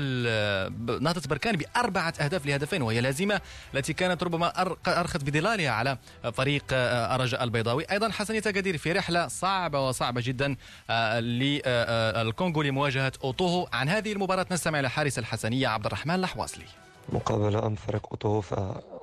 [1.01, 3.41] نهضة بركان بأربعة أهداف لهدفين وهي لازمة
[3.75, 4.49] التي كانت ربما
[4.89, 5.99] أرخت بظلالها على
[6.33, 10.57] فريق الرجاء البيضاوي أيضا حسنية قدير في رحلة صعبة صعبة وصعبة جدا
[10.91, 16.15] آه، للكونغو آه، آه، لمواجهة أوتوهو عن هذه المباراة نستمع إلى حارس الحسنية عبد الرحمن
[16.15, 16.65] الحواصلي
[17.13, 18.43] مقابلة فريق أوتوهو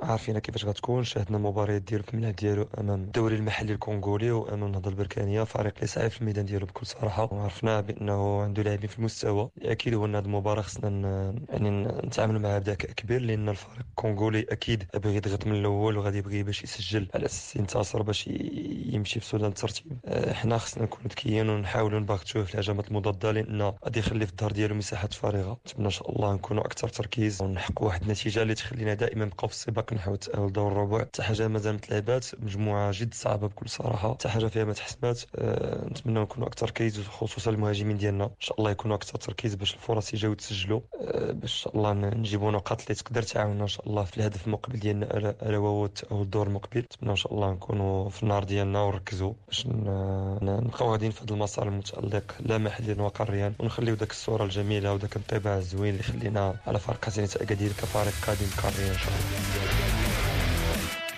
[0.05, 4.89] عارفين كيفاش غتكون شاهدنا مباريات ديالو في الملعب ديالو امام الدوري المحلي الكونغولي وامام النهضه
[4.89, 9.49] البركانيه فريق اللي صعيب في الميدان ديالو بكل صراحه وعرفنا بانه عنده لاعبين في المستوى
[9.61, 14.83] اكيد هو ان هذه المباراه خصنا يعني نتعاملوا معها بذكاء كبير لان الفريق الكونغولي اكيد
[14.95, 19.49] بغي يضغط من الاول وغادي يبغي باش يسجل على اساس ينتصر باش يمشي في سودان
[19.49, 24.31] الترتيب آه، حنا خصنا نكونوا ذكيين ونحاولوا نباغتوه في الهجمات المضاده لان غادي يخلي في
[24.31, 28.55] الدار ديالو مساحات فارغه نتمنى ان شاء الله نكونوا اكثر تركيز ونحقوا واحد النتيجه اللي
[28.55, 33.13] تخلينا دائما نبقاو في السباق كنحاول تاهل دور الربع حتى حاجه مازال متلعبات مجموعه جد
[33.13, 37.97] صعبه بكل صراحه حتى حاجه فيها ما تحسبات آه، نتمنى نكونوا اكثر تركيز خصوصا المهاجمين
[37.97, 41.75] ديالنا ان شاء الله يكونوا اكثر تركيز باش الفرص يجاو تسجلوا آه، باش ان شاء
[41.77, 45.87] الله نجيبوا نقاط اللي تقدر تعاوننا ان شاء الله في الهدف المقبل ديالنا الا وهو
[45.87, 51.11] تاهل الدور المقبل نتمنى ان شاء الله نكونوا في النهار ديالنا ونركزوا باش نبقاو غاديين
[51.11, 56.03] في هذا المسار المتالق لا محليا وقاريا ونخليو داك الصوره الجميله وداك الطباع الزوين اللي
[56.03, 59.84] خلينا على فرقتنا اكادير كفريق قادم قاري ان شاء الله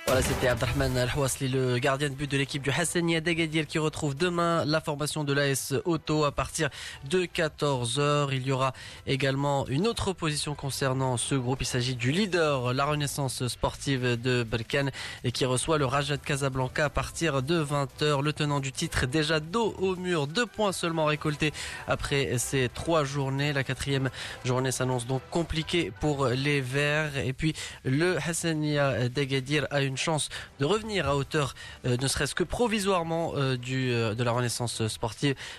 [0.09, 3.77] Voilà, c'était Abdrahman al hwasli le gardien de but de l'équipe du Hassania Degadir qui
[3.77, 6.69] retrouve demain la formation de l'AS Auto à partir
[7.09, 8.29] de 14h.
[8.31, 8.71] Il y aura
[9.05, 11.59] également une autre position concernant ce groupe.
[11.61, 14.91] Il s'agit du leader, la Renaissance sportive de Balkan
[15.25, 18.21] et qui reçoit le Rajat Casablanca à partir de 20h.
[18.23, 21.51] Le tenant du titre déjà dos au mur, deux points seulement récoltés
[21.89, 23.51] après ces trois journées.
[23.51, 24.09] La quatrième
[24.45, 27.17] journée s'annonce donc compliquée pour les Verts.
[27.17, 30.29] Et puis le Hassania Degadir a une chance
[30.59, 31.53] de revenir à hauteur,
[31.85, 35.17] euh, ne serait-ce que provisoirement, euh, du, euh, de la renaissance sportive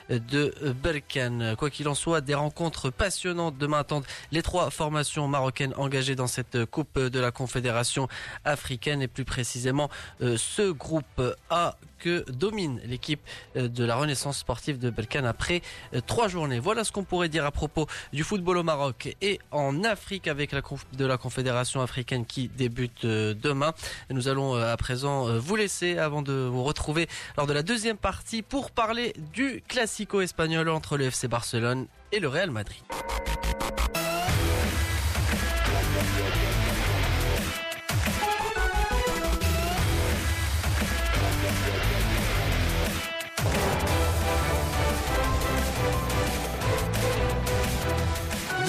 [0.08, 1.54] de Berkane.
[1.58, 6.26] Quoi qu'il en soit, des rencontres passionnantes demain attendent les trois formations marocaines engagées dans
[6.28, 8.08] cette Coupe de la Confédération
[8.44, 11.20] africaine et plus précisément ce groupe
[11.50, 13.20] A que domine l'équipe
[13.56, 15.60] euh, de la Renaissance sportive de Belkane après
[15.94, 16.58] euh, trois journées.
[16.58, 20.52] Voilà ce qu'on pourrait dire à propos du football au Maroc et en Afrique avec
[20.52, 23.72] la de la Confédération africaine qui débute euh, demain.
[24.10, 28.42] Nous allons à présent vous laisser avant de vous retrouver lors de la deuxième partie
[28.42, 32.82] pour parler du classico espagnol entre le FC Barcelone et le Real Madrid.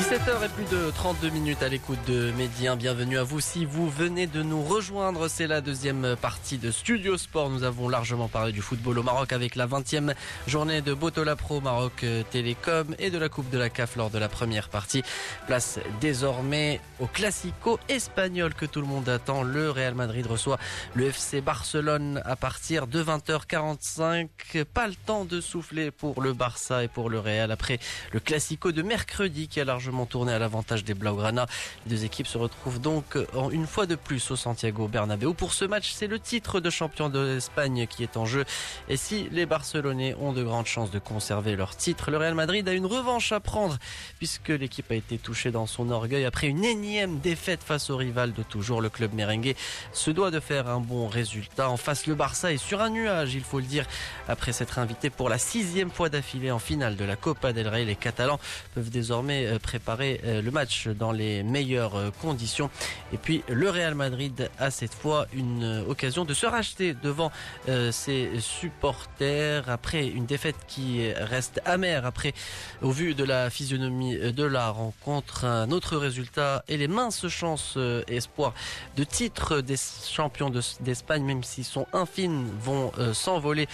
[0.10, 2.76] 7 h et plus de 32 minutes à l'écoute de Médien.
[2.76, 5.28] Bienvenue à vous si vous venez de nous rejoindre.
[5.28, 7.52] C'est la deuxième partie de Studio Sport.
[7.52, 10.16] Nous avons largement parlé du football au Maroc avec la 20e
[10.48, 14.10] journée de Botola Pro Maroc euh, Télécom et de la Coupe de la CAF lors
[14.10, 15.04] de la première partie.
[15.46, 19.44] Place désormais au classico espagnol que tout le monde attend.
[19.44, 20.58] Le Real Madrid reçoit
[20.96, 24.64] le FC Barcelone à partir de 20h45.
[24.74, 27.78] Pas le temps de souffler pour le Barça et pour le Real après
[28.12, 31.46] le classico de mercredi qui a largement largement tourné à l'avantage des Blaugrana.
[31.86, 33.18] Les deux équipes se retrouvent donc
[33.52, 35.34] une fois de plus au Santiago Bernabéu.
[35.34, 38.46] Pour ce match, c'est le titre de champion de l'Espagne qui est en jeu.
[38.88, 42.68] Et si les Barcelonais ont de grandes chances de conserver leur titre, le Real Madrid
[42.70, 43.78] a une revanche à prendre
[44.18, 48.34] puisque l'équipe a été touchée dans son orgueil après une énième défaite face au rival
[48.34, 49.54] de toujours, le club merengue
[49.92, 51.70] se doit de faire un bon résultat.
[51.70, 53.86] En face, le Barça est sur un nuage, il faut le dire,
[54.28, 57.86] après s'être invité pour la sixième fois d'affilée en finale de la Copa del Rey.
[57.86, 58.40] Les Catalans
[58.76, 62.70] peuvent désormais euh, préparer euh, le match dans les meilleures euh, conditions.
[63.12, 67.32] Et puis le Real Madrid a cette fois une euh, occasion de se racheter devant
[67.92, 72.34] ses supporters après une défaite qui reste amère après
[72.82, 75.46] au vu de la physionomie de la rencontre.
[75.46, 78.54] Un autre résultat et les minces chances espoirs
[78.98, 79.76] de titre des
[80.10, 83.68] champions d'Espagne, même s'ils sont infimes, vont s'envoler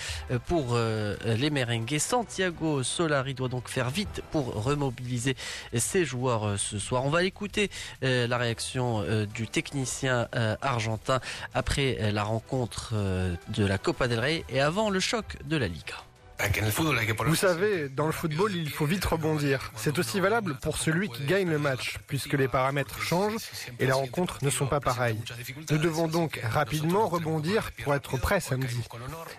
[0.47, 1.97] pour les merengues.
[1.99, 5.36] Santiago Solari doit donc faire vite pour remobiliser
[5.73, 7.04] ses joueurs euh, ce soir.
[7.06, 7.70] On va écouter
[8.04, 10.28] euh, la réaction euh, du technicien
[10.62, 11.20] argentin
[11.54, 12.94] après la rencontre
[13.50, 15.96] de la Copa del Rey et avant le choc de la Liga.
[17.28, 19.71] Vous savez, dans le football, il faut vite rebondir.
[19.76, 23.41] C'est aussi valable pour celui qui gagne le match, puisque les paramètres changent
[23.80, 25.21] et les rencontres ne sont pas pareilles.
[25.71, 28.82] Nous devons donc rapidement rebondir pour être prêts samedi.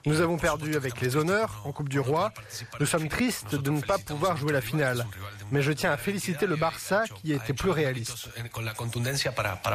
[0.06, 2.32] Nous avons perdu avec les honneurs en Coupe du Roi.
[2.80, 5.06] Nous sommes tristes de ne pas pouvoir jouer la finale.
[5.50, 8.28] Mais je tiens à féliciter le Barça qui était ah, plus réaliste.
[8.37, 9.74] Hein,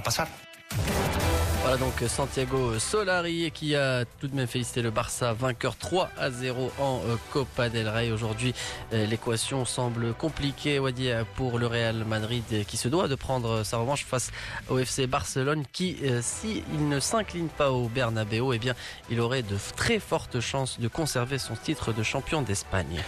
[1.77, 6.69] donc Santiago Solari qui a tout de même félicité le Barça vainqueur 3 à 0
[6.79, 8.11] en euh, Copa del Rey.
[8.11, 8.53] Aujourd'hui,
[8.93, 13.77] euh, l'équation semble compliquée euh, pour le Real Madrid qui se doit de prendre sa
[13.77, 14.31] revanche face
[14.69, 18.73] au FC Barcelone qui si il ne s'incline pas au Bernabeu, eh bien,
[19.09, 23.01] il aurait de très fortes chances de conserver son titre de champion d'Espagne.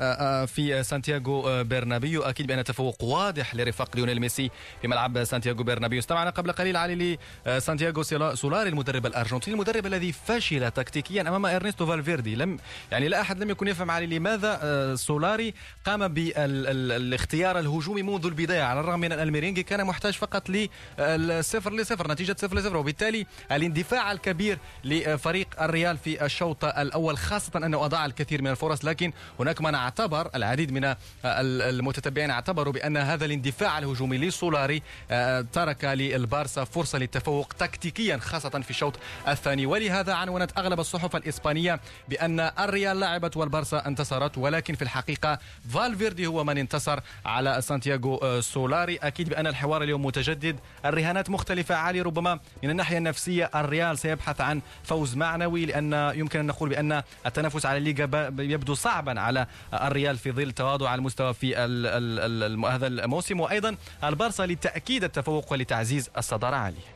[0.00, 4.50] آه، آه، في سانتياغو آه، برنابيو اكيد بان تفوق واضح لرفاق ليونيل ميسي
[4.82, 8.02] في ملعب سانتياغو برنابيو استمعنا قبل قليل علي لسانتياغو
[8.34, 12.58] سولاري المدرب الارجنتيني المدرب الذي فشل تكتيكيا امام ارنستو فالفيردي لم
[12.92, 15.54] يعني لا احد لم يكن يفهم علي لماذا سولاري
[15.84, 22.10] قام بالاختيار الهجومي منذ البدايه على الرغم من ان الميرينغي كان محتاج فقط للصفر لصفر
[22.12, 28.42] نتيجه صفر لصفر وبالتالي الاندفاع الكبير لفريق الريال في الشوط الاول خاصه انه اضاع الكثير
[28.42, 30.94] من الفرص لكن هناك منع اعتبر العديد من
[31.24, 38.70] المتتبعين اعتبروا بأن هذا الاندفاع الهجومي لسولاري آه، ترك للبارسا فرصة للتفوق تكتيكيا خاصة في
[38.70, 45.38] الشوط الثاني ولهذا عنونت أغلب الصحف الإسبانية بأن الريال لعبت والبارسا انتصرت ولكن في الحقيقة
[45.74, 51.74] فالفيردي هو من انتصر على سانتياغو آه، سولاري أكيد بأن الحوار اليوم متجدد الرهانات مختلفة
[51.74, 57.02] عالي ربما من الناحية النفسية الريال سيبحث عن فوز معنوي لأن يمكن أن نقول بأن
[57.26, 58.04] التنافس على الليغا
[58.38, 59.46] يبدو صعبا على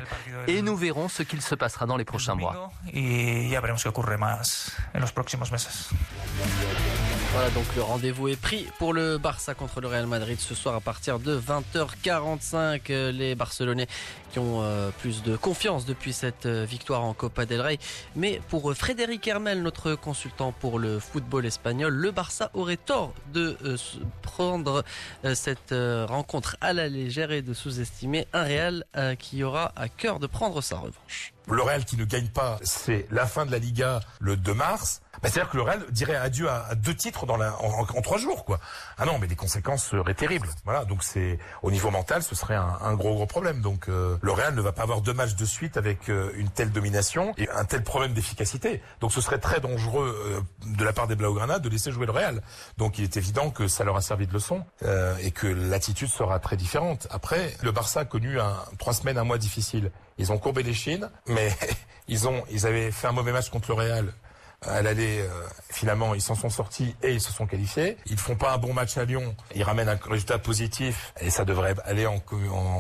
[0.48, 2.72] Et nous verrons ce qu'il se passera dans les prochains mois.
[2.94, 3.50] Et
[7.34, 10.74] voilà donc le rendez-vous est pris pour le Barça contre le Real Madrid ce soir
[10.76, 12.82] à partir de 20h45.
[12.90, 13.88] Euh, les Barcelonais
[14.32, 17.78] qui ont euh, plus de confiance depuis cette euh, victoire en Copa del Rey.
[18.16, 23.58] Mais pour Frédéric Hermel, notre consultant pour le football espagnol, le Barça aurait tort de
[24.22, 24.84] prendre
[25.34, 25.74] cette
[26.08, 28.86] rencontre à la légère et de sous-estimer un Real
[29.20, 31.34] qui aura à cœur de prendre sa revanche.
[31.50, 35.02] Le Real qui ne gagne pas, c'est la fin de la Liga le 2 mars.
[35.18, 37.86] Ah bah, c'est-à-dire que le Real dirait adieu à, à deux titres dans la, en,
[38.02, 38.60] trois jours, quoi.
[39.00, 40.48] Ah non, mais les conséquences seraient terribles.
[40.64, 43.62] Voilà, donc c'est au niveau mental, ce serait un, gros gros problème.
[43.62, 46.50] Donc euh, le Real ne va pas avoir deux matchs de suite avec euh, une
[46.50, 48.80] telle domination et un tel problème d'efficacité.
[49.02, 52.12] Donc ce serait très dangereux euh, de la part des Blaugrana de laisser jouer le
[52.12, 52.44] Real.
[52.78, 54.64] Donc il est évident que ça leur a servi de leçon
[55.20, 57.08] et que l'attitude sera très différente.
[57.10, 59.92] Après, le Barça a connu un, trois semaines, un mois difficile.
[60.20, 61.56] Ils ont courbé les chines, mais
[62.08, 64.14] ils ont, ils avaient fait un mauvais match contre le Real.
[64.66, 65.30] Euh, à l'aller, euh,
[65.70, 67.98] finalement, ils s'en sont sortis et ils se sont qualifiés.
[68.08, 71.46] Ils font pas un bon match à Lyon, ils ramènent un résultat positif et ça
[71.46, 72.20] devrait aller en,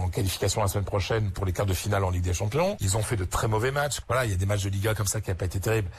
[0.09, 2.77] qualification la semaine prochaine pour les quarts de finale en Ligue des Champions.
[2.79, 3.99] Ils ont fait de très mauvais matchs.
[4.07, 5.89] Voilà, il y a des matchs de Liga comme ça qui n'ont pas été terribles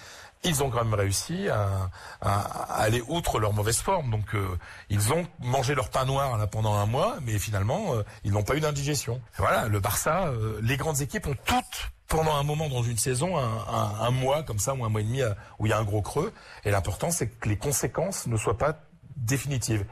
[0.45, 4.11] ils ont quand même réussi à, aller outre leur mauvaise forme.
[4.11, 4.59] Donc euh,
[4.91, 8.43] ils ont mangé leur pain noir là pendant un mois, mais finalement euh, ils n'ont
[8.43, 9.21] pas eu d'indigestion.
[9.37, 13.37] Voilà, le Barça, euh, les grandes équipes ont toutes pendant un moment dans une saison,
[13.37, 15.23] un, un, un mois comme ça ou un mois et demi
[15.59, 16.33] où il y a un gros creux.
[16.65, 18.79] Et l'important c'est que les conséquences ne soient pas
[19.17, 19.85] définitives.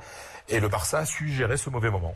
[0.49, 2.15] Et le Barça a su gérer ce mauvais moment.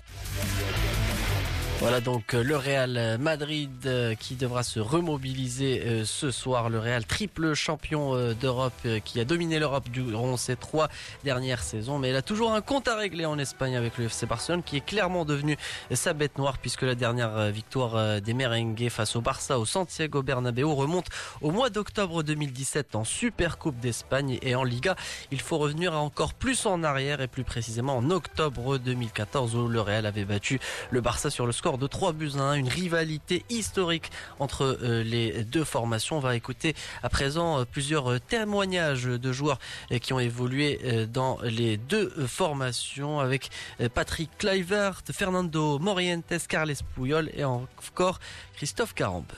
[1.80, 6.68] Voilà donc euh, le Real Madrid euh, qui devra se remobiliser euh, ce soir.
[6.68, 10.88] Le Real triple champion d'Europe qui a dominé l'Europe durant ses trois
[11.24, 11.98] dernières saisons.
[11.98, 14.76] Mais il a toujours un compte à régler en Espagne avec le FC Barcelone qui
[14.76, 15.56] est clairement devenu
[15.94, 20.66] sa bête noire puisque la dernière victoire des Merengues face au Barça au Santiago Bernabéu
[20.70, 21.06] remonte
[21.40, 24.96] au mois d'octobre 2017 en Supercoupe d'Espagne et en Liga.
[25.30, 29.80] Il faut revenir encore plus en arrière et plus précisément en octobre 2014 où le
[29.80, 34.10] Real avait battu le Barça sur le score de 3 buts 1, une rivalité historique
[34.38, 36.16] entre euh, les deux formations.
[36.16, 39.58] On va écouter à présent euh, plusieurs euh, témoignages de joueurs
[40.02, 40.80] qui ont évolué
[41.12, 43.50] dans les deux formations avec
[43.94, 48.18] Patrick Kluivert, Fernando Morientes, Carles Puyol et encore
[48.54, 49.30] Christophe Carambe.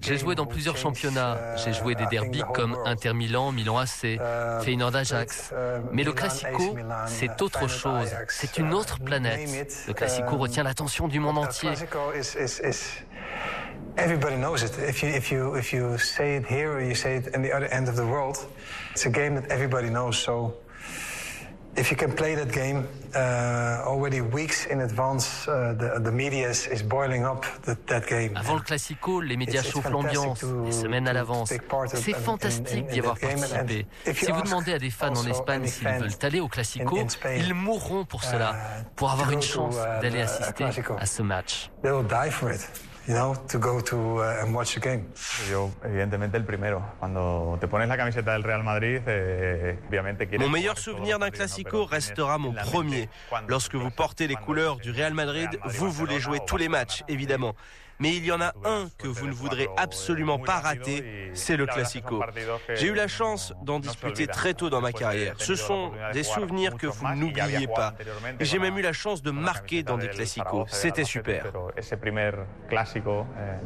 [0.00, 1.34] J'ai joué dans plusieurs championnats.
[1.34, 4.18] Uh, J'ai joué des derbies comme Inter Milan, Milan AC, uh,
[4.62, 5.52] Feyenoord Ajax.
[5.52, 8.08] Uh, Mais le Classico, c'est autre chose.
[8.28, 9.40] C'est une autre planète.
[9.86, 11.70] Le Classico um, retient l'attention du monde entier.
[13.96, 14.72] Everybody knows it.
[14.88, 17.52] If you if you if you say it here or you say it in the
[17.52, 18.36] other end of the world,
[18.92, 20.12] it's a game that everybody knows.
[20.16, 20.54] So
[21.78, 22.34] if you can play
[26.84, 27.24] boiling
[28.36, 31.52] Avant le Classico, les médias chauffent l'ambiance des semaines à l'avance.
[31.94, 33.86] C'est fantastique d'y avoir participé.
[34.12, 36.98] Si vous demandez à des fans en Espagne s'ils veulent aller au Classico,
[37.36, 40.64] ils mourront pour cela, uh, pour avoir une chance uh, d'aller assister
[40.98, 41.70] à ce match
[43.08, 44.52] go to and
[46.20, 49.78] te la camiseta Real Madrid, eh,
[50.38, 53.08] Mon meilleur souvenir d'un Classico restera mon premier.
[53.48, 57.54] Lorsque vous portez les couleurs du Real Madrid, vous voulez jouer tous les matchs, évidemment
[58.00, 61.66] mais il y en a un que vous ne voudrez absolument pas rater, c'est le
[61.66, 62.20] Classico.
[62.74, 65.34] J'ai eu la chance d'en disputer très tôt dans ma carrière.
[65.38, 67.94] Ce sont des souvenirs que vous n'oubliez pas.
[68.40, 70.66] j'ai même eu la chance de marquer dans des Classicos.
[70.68, 71.46] C'était super.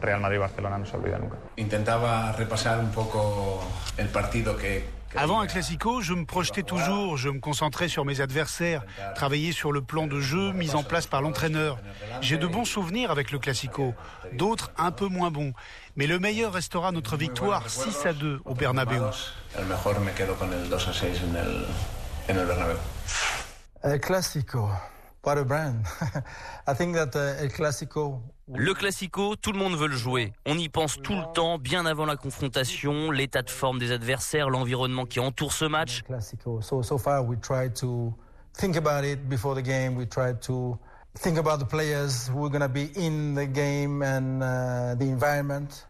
[0.04, 3.60] Eh, Intentaba repasar un poco
[3.98, 4.82] el partido que
[5.14, 8.82] avant un classico, je me projetais toujours, je me concentrais sur mes adversaires,
[9.14, 11.78] travaillais sur le plan de jeu mis en place par l'entraîneur.
[12.22, 13.94] J'ai de bons souvenirs avec le classico,
[14.32, 15.52] d'autres un peu moins bons.
[15.96, 19.02] Mais le meilleur restera notre victoire 6 à 2 au Bernabeu.
[24.00, 24.66] classico.
[25.24, 25.36] I
[26.66, 27.14] uh,
[28.56, 30.32] Le classico, tout le monde veut le jouer.
[30.46, 34.50] On y pense tout le temps, bien avant la confrontation, l'état de forme des adversaires,
[34.50, 36.02] l'environnement qui entoure ce match.
[36.60, 38.12] So far we try to
[38.58, 40.76] think about it before the game, we try to
[41.16, 45.04] think about the players who are going to be in the game and uh, the
[45.08, 45.86] environment.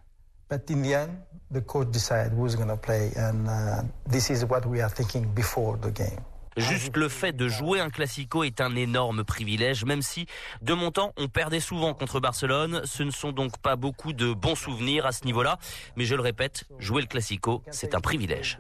[0.51, 1.17] But in the end,
[1.51, 5.27] the coach decides who's going to play, and uh, this is what we are thinking
[5.35, 6.21] before the game.
[6.57, 10.27] Ah, Juste le fait de jouer un classico est un énorme privilège, même si,
[10.61, 12.83] de mon temps, on perdait souvent contre Barcelone.
[12.85, 15.59] Ce ne sont donc pas beaucoup de bons souvenirs à ce niveau-là.
[15.97, 18.59] Mais je le répète, jouer le classico, c'est un privilège.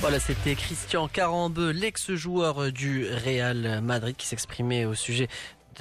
[0.00, 5.28] Voilà, c'était Christian Carambeu, l'ex-joueur du Real Madrid, qui s'exprimait au sujet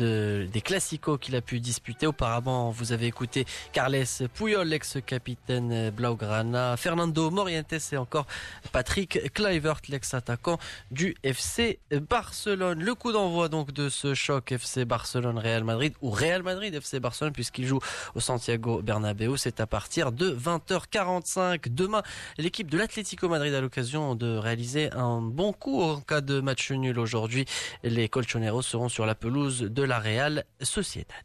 [0.01, 2.07] des classicos qu'il a pu disputer.
[2.07, 8.25] Auparavant, vous avez écouté Carles Puyol, l'ex-capitaine Blaugrana, Fernando Morientes et encore
[8.71, 10.57] Patrick Kluivert, l'ex-attaquant
[10.91, 11.79] du FC
[12.09, 12.83] Barcelone.
[12.83, 17.65] Le coup d'envoi donc de ce choc FC Barcelone-Real Madrid ou Real Madrid-FC Barcelone puisqu'il
[17.65, 17.79] joue
[18.15, 19.37] au Santiago Bernabéu.
[19.37, 22.03] C'est à partir de 20h45 demain.
[22.37, 26.71] L'équipe de l'Atlético Madrid a l'occasion de réaliser un bon coup en cas de match
[26.71, 27.45] nul aujourd'hui.
[27.83, 31.15] Les Colchoneros seront sur la pelouse de la Real Sociedad.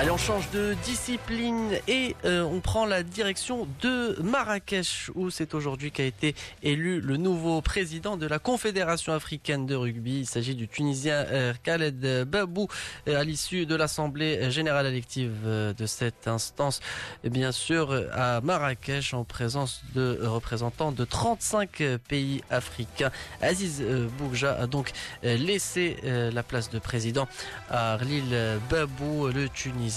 [0.00, 5.54] Allez, on change de discipline et euh, on prend la direction de Marrakech où c'est
[5.54, 10.20] aujourd'hui qu'a été élu le nouveau président de la Confédération africaine de rugby.
[10.20, 12.68] Il s'agit du Tunisien euh, Khaled Babou
[13.08, 16.78] euh, à l'issue de l'Assemblée générale élective de cette instance.
[17.24, 23.10] Et bien sûr, à Marrakech en présence de représentants de 35 pays africains.
[23.42, 23.82] Aziz
[24.16, 24.92] Bouja a donc
[25.24, 27.26] laissé la place de président
[27.68, 28.32] à Arlil
[28.70, 29.87] Babou, le Tunisien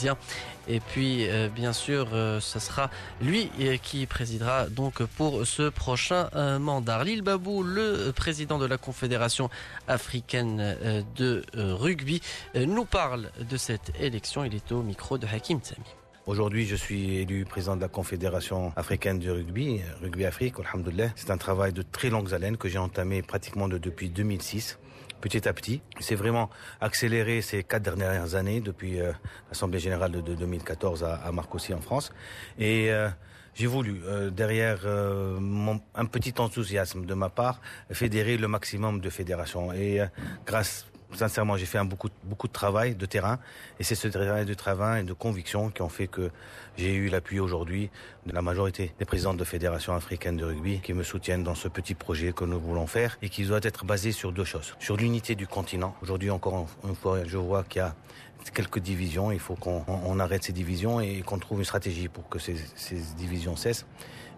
[0.68, 2.90] et puis, euh, bien sûr, euh, ce sera
[3.22, 6.30] lui euh, qui présidera donc pour ce prochain
[6.60, 7.04] mandat.
[7.04, 9.50] Lil Babou, le président de la Confédération
[9.88, 10.78] africaine
[11.16, 12.22] de rugby,
[12.56, 14.44] nous parle de cette élection.
[14.46, 15.86] Il est au micro de Hakim Tsami.
[16.28, 21.10] Aujourd'hui, je suis élu président de la Confédération africaine de rugby, Rugby Afrique, alhamdoulilah.
[21.16, 24.78] C'est un travail de très longues haleines que j'ai entamé pratiquement depuis 2006
[25.22, 25.82] petit à petit.
[26.02, 26.50] C'est vraiment
[26.82, 29.14] accéléré ces quatre dernières années depuis euh,
[29.50, 32.12] l'Assemblée générale de, 2014 à, à, en France.
[32.60, 33.08] Et euh,
[33.54, 37.62] j'ai voulu, euh, derrière un petit enthousiasme de ma part,
[37.92, 39.72] fédérer le maximum de fédérations.
[39.74, 40.02] Et
[40.46, 43.40] grâce, sincèrement, j'ai fait un beaucoup, beaucoup de travail de terrain.
[43.80, 46.32] Et c'est ce travail de travail et de conviction qui ont fait que
[46.78, 47.90] j'ai eu l'appui aujourd'hui
[48.26, 51.68] de la majorité des présidents de fédérations africaines de rugby qui me soutiennent dans ce
[51.68, 54.74] petit projet que nous voulons faire et qui doit être basé sur deux choses.
[54.80, 55.94] Sur l'unité du continent.
[56.02, 57.94] Aujourd'hui, encore une fois, je vois qu'il y a
[58.54, 59.32] quelques divisions.
[59.32, 62.56] Il faut qu'on arrête ces divisions et qu'on trouve une stratégie pour que ces,
[63.18, 63.86] divisions cessent.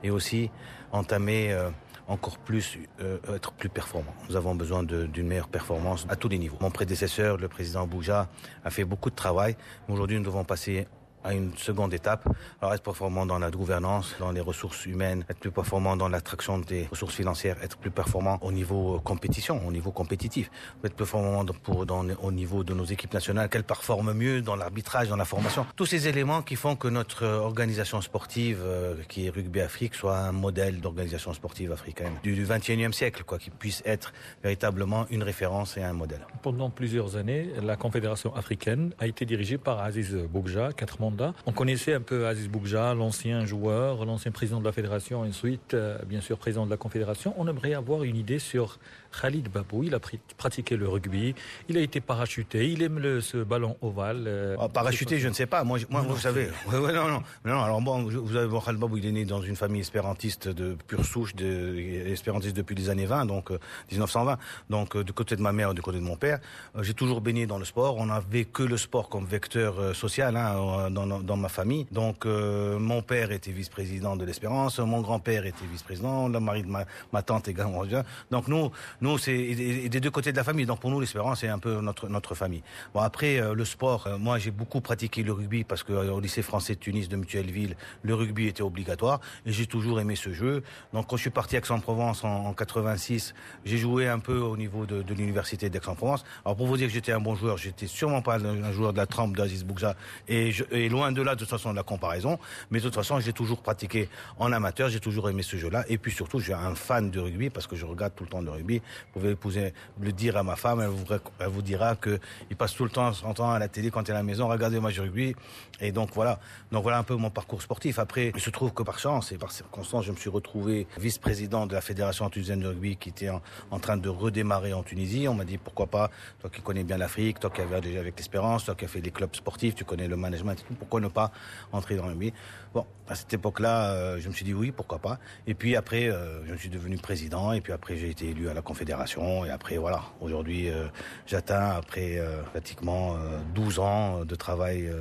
[0.01, 0.49] Et aussi
[0.91, 1.69] entamer euh,
[2.07, 4.13] encore plus, euh, être plus performant.
[4.27, 6.57] Nous avons besoin d'une meilleure performance à tous les niveaux.
[6.61, 8.27] Mon prédécesseur, le président Bouja,
[8.65, 9.55] a fait beaucoup de travail.
[9.87, 10.87] Aujourd'hui, nous devons passer
[11.23, 12.27] à une seconde étape.
[12.61, 16.59] Alors être performant dans la gouvernance, dans les ressources humaines, être plus performant dans l'attraction
[16.59, 20.51] des ressources financières, être plus performant au niveau euh, compétition, au niveau compétitif,
[20.83, 25.15] être performant pour, au niveau de nos équipes nationales, qu'elles performent mieux dans l'arbitrage, dans
[25.15, 25.65] la formation.
[25.75, 29.95] Tous ces éléments qui font que notre euh, organisation sportive, euh, qui est Rugby Afrique,
[29.95, 32.43] soit un modèle d'organisation sportive africaine du, XXIe
[32.75, 34.13] 21e siècle, quoi, qui puisse être
[34.43, 36.25] véritablement une référence et un modèle.
[36.41, 41.12] Pendant plusieurs années, la Confédération africaine a été dirigée par Aziz Bougja quatre membres
[41.45, 45.97] on connaissait un peu Aziz Boukja, l'ancien joueur, l'ancien président de la fédération, ensuite, euh,
[46.05, 47.33] bien sûr, président de la confédération.
[47.37, 48.79] On aimerait avoir une idée sur
[49.19, 49.83] Khalid Babou.
[49.83, 49.99] Il a
[50.37, 51.35] pratiqué le rugby,
[51.69, 54.25] il a été parachuté, il aime le, ce ballon ovale.
[54.27, 55.63] Euh, ah, parachuté, je ne sais pas.
[55.63, 56.49] Moi, vous savez.
[56.71, 59.55] non, non, non, Alors bon, vous avez bon, Khalid Babou, il est né dans une
[59.55, 61.75] famille espérantiste de pure souche, de,
[62.09, 63.49] espérantiste depuis les années 20, donc
[63.91, 64.33] 1920.
[64.33, 64.35] Euh,
[64.69, 66.39] donc euh, du côté de ma mère, du côté de mon père,
[66.81, 67.97] j'ai toujours baigné dans le sport.
[67.97, 71.85] On n'avait que le sport comme vecteur social hein, dans, ma famille.
[71.91, 76.85] Donc mon père était vice-président de l'Espérance, mon grand-père était vice-président, la mari de ma,
[77.11, 77.83] ma tante également.
[78.31, 78.71] Donc nous,
[79.03, 80.65] nous, c'est des deux côtés de la famille.
[80.65, 82.63] Donc pour nous, l'espérance, c'est un peu notre, notre famille.
[82.93, 86.13] Bon, après, euh, le sport, euh, moi, j'ai beaucoup pratiqué le rugby parce que euh,
[86.13, 90.15] au lycée français de Tunis de Mutuelleville, le rugby était obligatoire et j'ai toujours aimé
[90.15, 90.63] ce jeu.
[90.93, 93.33] Donc quand je suis parti à Aix-en-Provence en, 86,
[93.65, 96.23] j'ai joué un peu au niveau de, de l'université d'Aix-en-Provence.
[96.45, 98.97] Alors pour vous dire que j'étais un bon joueur, j'étais sûrement pas un joueur de
[98.99, 99.97] la trempe d'Aziz Boukza
[100.29, 102.39] et, je, et loin de là de toute façon de la comparaison,
[102.71, 104.07] mais de toute façon, j'ai toujours pratiqué
[104.39, 107.19] en amateur, j'ai toujours aimé ce jeu-là et puis surtout, je suis un fan de
[107.19, 108.81] rugby parce que je regarde tout le temps le rugby
[109.13, 112.19] vous pouvez poser, le dire à ma femme, elle vous, dira que
[112.49, 113.11] il passe tout le temps,
[113.51, 115.35] à la télé quand il est à la maison, regardez le rugby.
[115.79, 116.39] Et donc voilà.
[116.71, 117.99] Donc voilà un peu mon parcours sportif.
[117.99, 121.65] Après, il se trouve que par chance et par circonstance, je me suis retrouvé vice-président
[121.67, 125.27] de la Fédération tunisienne de rugby qui était en, train de redémarrer en Tunisie.
[125.27, 128.15] On m'a dit pourquoi pas, toi qui connais bien l'Afrique, toi qui avais déjà avec
[128.17, 131.31] l'espérance, toi qui as fait des clubs sportifs, tu connais le management pourquoi ne pas
[131.71, 132.33] entrer dans le rugby?
[132.73, 135.19] Bon, à cette époque-là, euh, je me suis dit oui, pourquoi pas.
[135.45, 138.53] Et puis après, euh, je suis devenu président et puis après j'ai été élu à
[138.53, 139.45] la conférence fédération.
[139.45, 140.87] Et après, voilà, aujourd'hui, euh,
[141.25, 143.17] j'atteins, après euh, pratiquement
[143.55, 144.91] 12 euh, ans de travail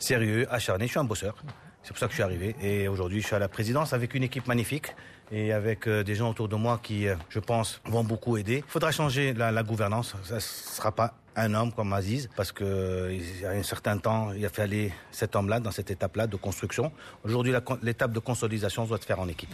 [0.00, 1.36] sérieux, acharné, je suis un bosseur.
[1.84, 2.56] C'est pour ça que je suis arrivé.
[2.60, 4.94] Et aujourd'hui, je suis à la présidence avec une équipe magnifique
[5.30, 8.58] et avec des gens autour de moi qui, je pense, vont beaucoup aider.
[8.66, 10.14] Il faudra changer la, gouvernance.
[10.24, 14.32] Ça ne sera pas un homme comme Aziz, parce qu'il y a un certain temps,
[14.32, 16.92] il a fallu cet homme-là dans cette étape-là de construction.
[17.24, 17.52] Aujourd'hui,
[17.82, 19.52] l'étape de consolidation doit se faire en équipe.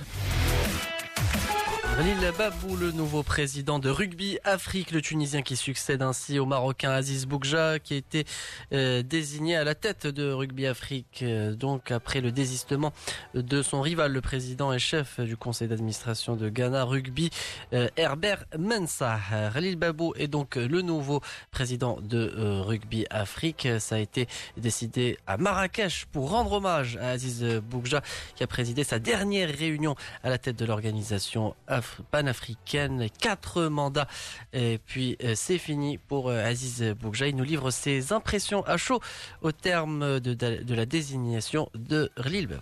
[1.99, 6.93] Khalil Babou, le nouveau président de Rugby Afrique, le Tunisien qui succède ainsi au Marocain
[6.93, 8.25] Aziz Boukja, qui a été
[8.73, 11.25] euh, désigné à la tête de Rugby Afrique.
[11.25, 12.93] Euh, donc après le désistement
[13.35, 17.31] de son rival, le président et chef du conseil d'administration de Ghana Rugby,
[17.73, 19.19] euh, Herbert Mensah.
[19.53, 21.21] Khalil Babou est donc le nouveau
[21.51, 22.21] président de
[22.61, 23.67] Rugby Afrique.
[23.81, 28.03] Ça a été décidé à Marrakech pour rendre hommage à Aziz Boukja,
[28.37, 33.07] qui a présidé sa dernière réunion à la tête de l'organisation africaine panafricaine.
[33.21, 34.07] Quatre mandats.
[34.53, 37.31] Et puis euh, c'est fini pour euh, Aziz Boukjaï.
[37.31, 39.01] Il nous livre ses impressions à chaud
[39.43, 42.61] au terme de, la désignation de Lille.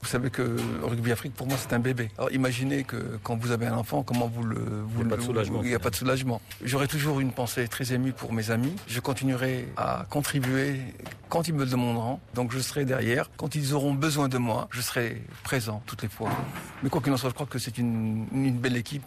[0.00, 2.08] Vous savez que Rugby Afrique, pour moi, c'est un bébé.
[2.18, 4.54] Alors imaginez que quand vous avez un enfant, comment vous le...
[4.56, 5.62] Vous il n'y a, pas de soulagement.
[5.64, 6.40] Il a pas de soulagement.
[6.62, 8.74] J'aurai toujours une pensée très émue pour mes amis.
[8.86, 10.80] Je continuerai à contribuer
[11.28, 12.20] quand ils me le demanderont.
[12.34, 13.28] Donc je serai derrière.
[13.36, 16.30] Quand ils auront besoin de moi, je serai présent toutes les fois.
[16.84, 19.02] Mais quoi qu'il en soit, je crois que c'est une, une belle équipe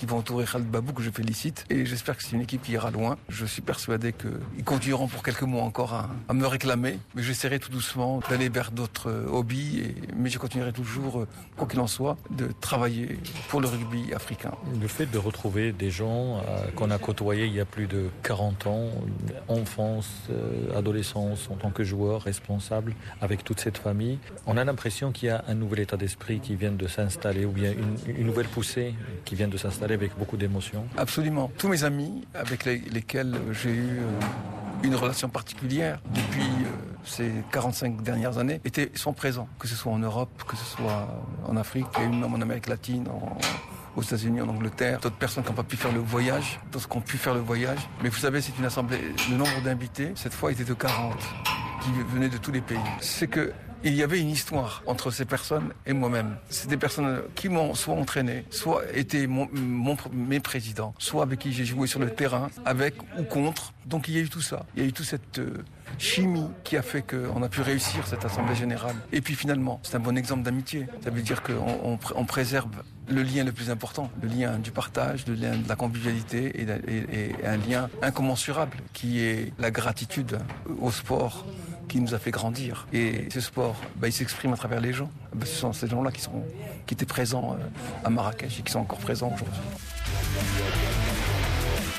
[0.00, 1.66] qui vont entourer Khaled Babou, que je félicite.
[1.68, 3.18] Et j'espère que c'est une équipe qui ira loin.
[3.28, 6.98] Je suis persuadé qu'ils continueront pour quelques mois encore à, me réclamer.
[7.14, 9.92] Mais j'essaierai tout doucement d'aller vers d'autres euh, hobbies.
[10.16, 11.28] mais je continuerai toujours, euh,
[11.58, 14.52] quoi qu'il en soit, de travailler pour le rugby africain.
[14.80, 18.08] Le fait de retrouver des gens euh, qu'on a côtoyés il y a plus de
[18.22, 18.88] 40 ans,
[19.48, 20.08] enfance,
[20.74, 25.30] adolescence, en tant que joueur responsable, avec toute cette famille, on a l'impression qu'il y
[25.30, 27.74] a un nouvel état d'esprit qui vient de s'installer ou bien
[28.06, 28.94] une nouvelle poussée
[29.26, 31.50] qui vient de s'installer avec beaucoup d'émotion Absolument.
[31.58, 34.20] Tous mes amis avec lesquels j'ai eu euh,
[34.84, 36.68] une relation particulière depuis euh,
[37.04, 41.08] ces 45 dernières années étaient, sont présents, que ce soit en Europe, que ce soit
[41.46, 43.06] en Afrique, même en Amérique latine,
[43.96, 46.96] aux États-Unis, en Angleterre, d'autres personnes qui n'ont pas pu faire le voyage, d'autres qui
[46.96, 47.78] ont pu faire le voyage.
[48.02, 51.14] Mais vous savez, c'est une assemblée, le nombre d'invités, cette fois, était de 40
[51.82, 52.78] qui venaient de tous les pays.
[53.00, 53.52] C'est que
[53.84, 56.36] il y avait une histoire entre ces personnes et moi-même.
[56.48, 61.40] C'est des personnes qui m'ont soit entraîné, soit été mon, mon, mes présidents, soit avec
[61.40, 63.72] qui j'ai joué sur le terrain, avec ou contre.
[63.86, 64.66] Donc il y a eu tout ça.
[64.76, 65.64] Il y a eu toute cette euh,
[65.98, 68.94] chimie qui a fait qu'on a pu réussir cette Assemblée générale.
[69.12, 70.86] Et puis finalement, c'est un bon exemple d'amitié.
[71.04, 72.68] Ça veut dire qu'on préserve
[73.08, 77.34] le lien le plus important, le lien du partage, le lien de la convivialité et,
[77.46, 80.38] un lien incommensurable qui est la gratitude
[80.80, 81.46] au sport
[81.88, 82.86] qui nous a fait grandir.
[82.92, 85.10] Et ce sport, bah, il s'exprime à travers les gens.
[85.34, 86.24] Bah, ce sont ces gens-là qui,
[86.86, 89.58] qui étaient présents euh, à Marrakech et qui sont encore présents aujourd'hui.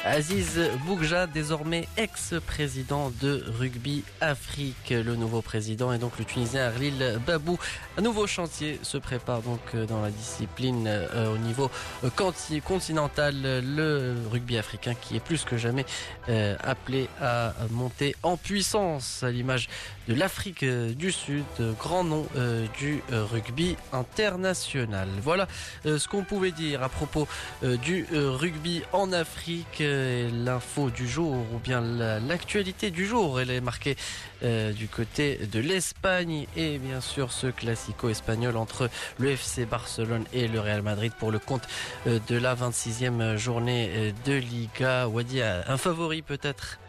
[0.03, 4.89] Aziz Bougja, désormais ex-président de Rugby Afrique.
[4.89, 7.59] Le nouveau président et donc le Tunisien Arlil Babou.
[7.97, 11.69] Un nouveau chantier se prépare donc euh, dans la discipline euh, au niveau
[12.03, 12.09] euh,
[12.65, 13.35] continental.
[13.43, 15.85] Le rugby africain qui est plus que jamais
[16.63, 19.69] appelé à monter en puissance à l'image
[20.07, 21.43] de l'Afrique du Sud,
[21.79, 22.27] grand nom
[22.77, 25.07] du rugby international.
[25.21, 25.47] Voilà
[25.85, 27.27] ce qu'on pouvait dire à propos
[27.63, 29.83] du rugby en Afrique.
[29.91, 33.39] Euh, l'info du jour ou bien l'actualité du jour.
[33.41, 33.97] Elle est marquée
[34.43, 38.89] euh, du côté de l'Espagne et bien sûr ce classico espagnol entre
[39.19, 41.63] le FC Barcelone et le Real Madrid pour le compte
[42.07, 45.07] euh, de la 26e journée de Liga.
[45.07, 46.79] Wadi, un favori peut-être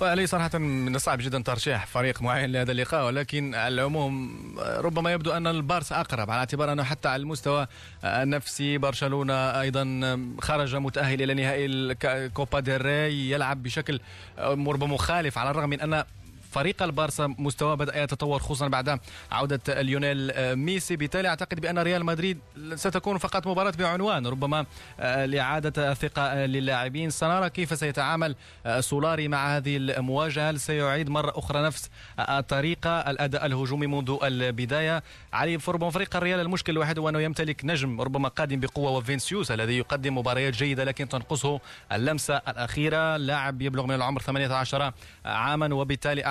[0.00, 5.32] ولي صراحة من الصعب جدا ترشيح فريق معين لهذا اللقاء ولكن على العموم ربما يبدو
[5.32, 7.66] أن البارسا أقرب على اعتبار أنه حتى على المستوى
[8.04, 11.94] النفسي برشلونة أيضا خرج متأهل إلى نهائي
[12.28, 14.00] كوبا ديل ري يلعب بشكل
[14.38, 16.04] ربما مخالف على الرغم من أن
[16.52, 19.00] فريق البارسا مستواه بدا يتطور خصوصا بعد
[19.32, 22.38] عوده ليونيل آه، ميسي بالتالي اعتقد بان ريال مدريد
[22.74, 24.66] ستكون فقط مباراه بعنوان ربما
[25.00, 28.36] آه، لاعاده الثقه آه، للاعبين سنرى كيف سيتعامل
[28.80, 31.90] سولاري مع هذه المواجهه هل سيعيد مره اخرى نفس
[32.20, 38.00] الطريقه الاداء الهجومي منذ البدايه علي ربما فريق الريال المشكل الوحيد هو انه يمتلك نجم
[38.00, 41.60] ربما قادم بقوه وفينسيوس الذي يقدم مباريات جيده لكن تنقصه
[41.92, 44.92] اللمسه الاخيره لاعب يبلغ من العمر 18
[45.24, 46.24] عاما وبالتالي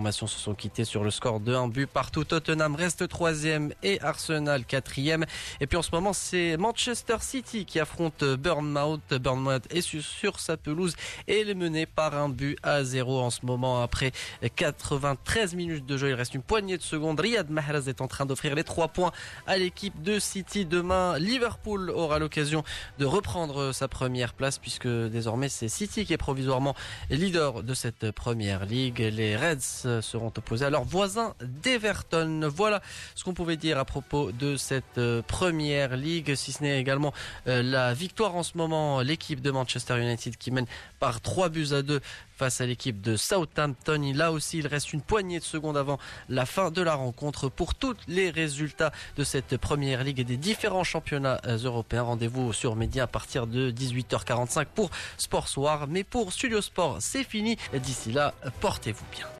[0.00, 2.24] formations se sont quittées sur le score de un but partout.
[2.24, 5.26] Tottenham reste 3 troisième et Arsenal 4 quatrième.
[5.60, 9.10] Et puis en ce moment, c'est Manchester City qui affronte Burnmouth.
[9.12, 10.94] Burnmouth est sur sa pelouse
[11.28, 14.12] et est mené par un but à zéro en ce moment après
[14.56, 16.08] 93 minutes de jeu.
[16.08, 17.20] Il reste une poignée de secondes.
[17.20, 19.12] Riyad Mahrez est en train d'offrir les 3 points
[19.46, 20.64] à l'équipe de City.
[20.64, 22.64] Demain, Liverpool aura l'occasion
[22.98, 26.74] de reprendre sa première place puisque désormais c'est City qui est provisoirement
[27.10, 28.98] leader de cette première ligue.
[29.00, 32.48] Les Reds euh, seront opposés à leurs voisins d'Everton.
[32.54, 32.80] Voilà
[33.14, 37.12] ce qu'on pouvait dire à propos de cette euh, première ligue, si ce n'est également
[37.46, 40.66] euh, la victoire en ce moment, l'équipe de Manchester United qui mène
[41.00, 42.00] par 3 buts à 2
[42.36, 44.12] face à l'équipe de Southampton.
[44.14, 47.48] Là aussi, il reste une poignée de secondes avant la fin de la rencontre.
[47.48, 52.74] Pour tous les résultats de cette première ligue et des différents championnats européens, rendez-vous sur
[52.76, 55.86] Média à partir de 18h45 pour Sport Soir.
[55.88, 57.58] Mais pour Studio Sport, c'est fini.
[57.74, 59.26] D'ici là, portez-vous bien.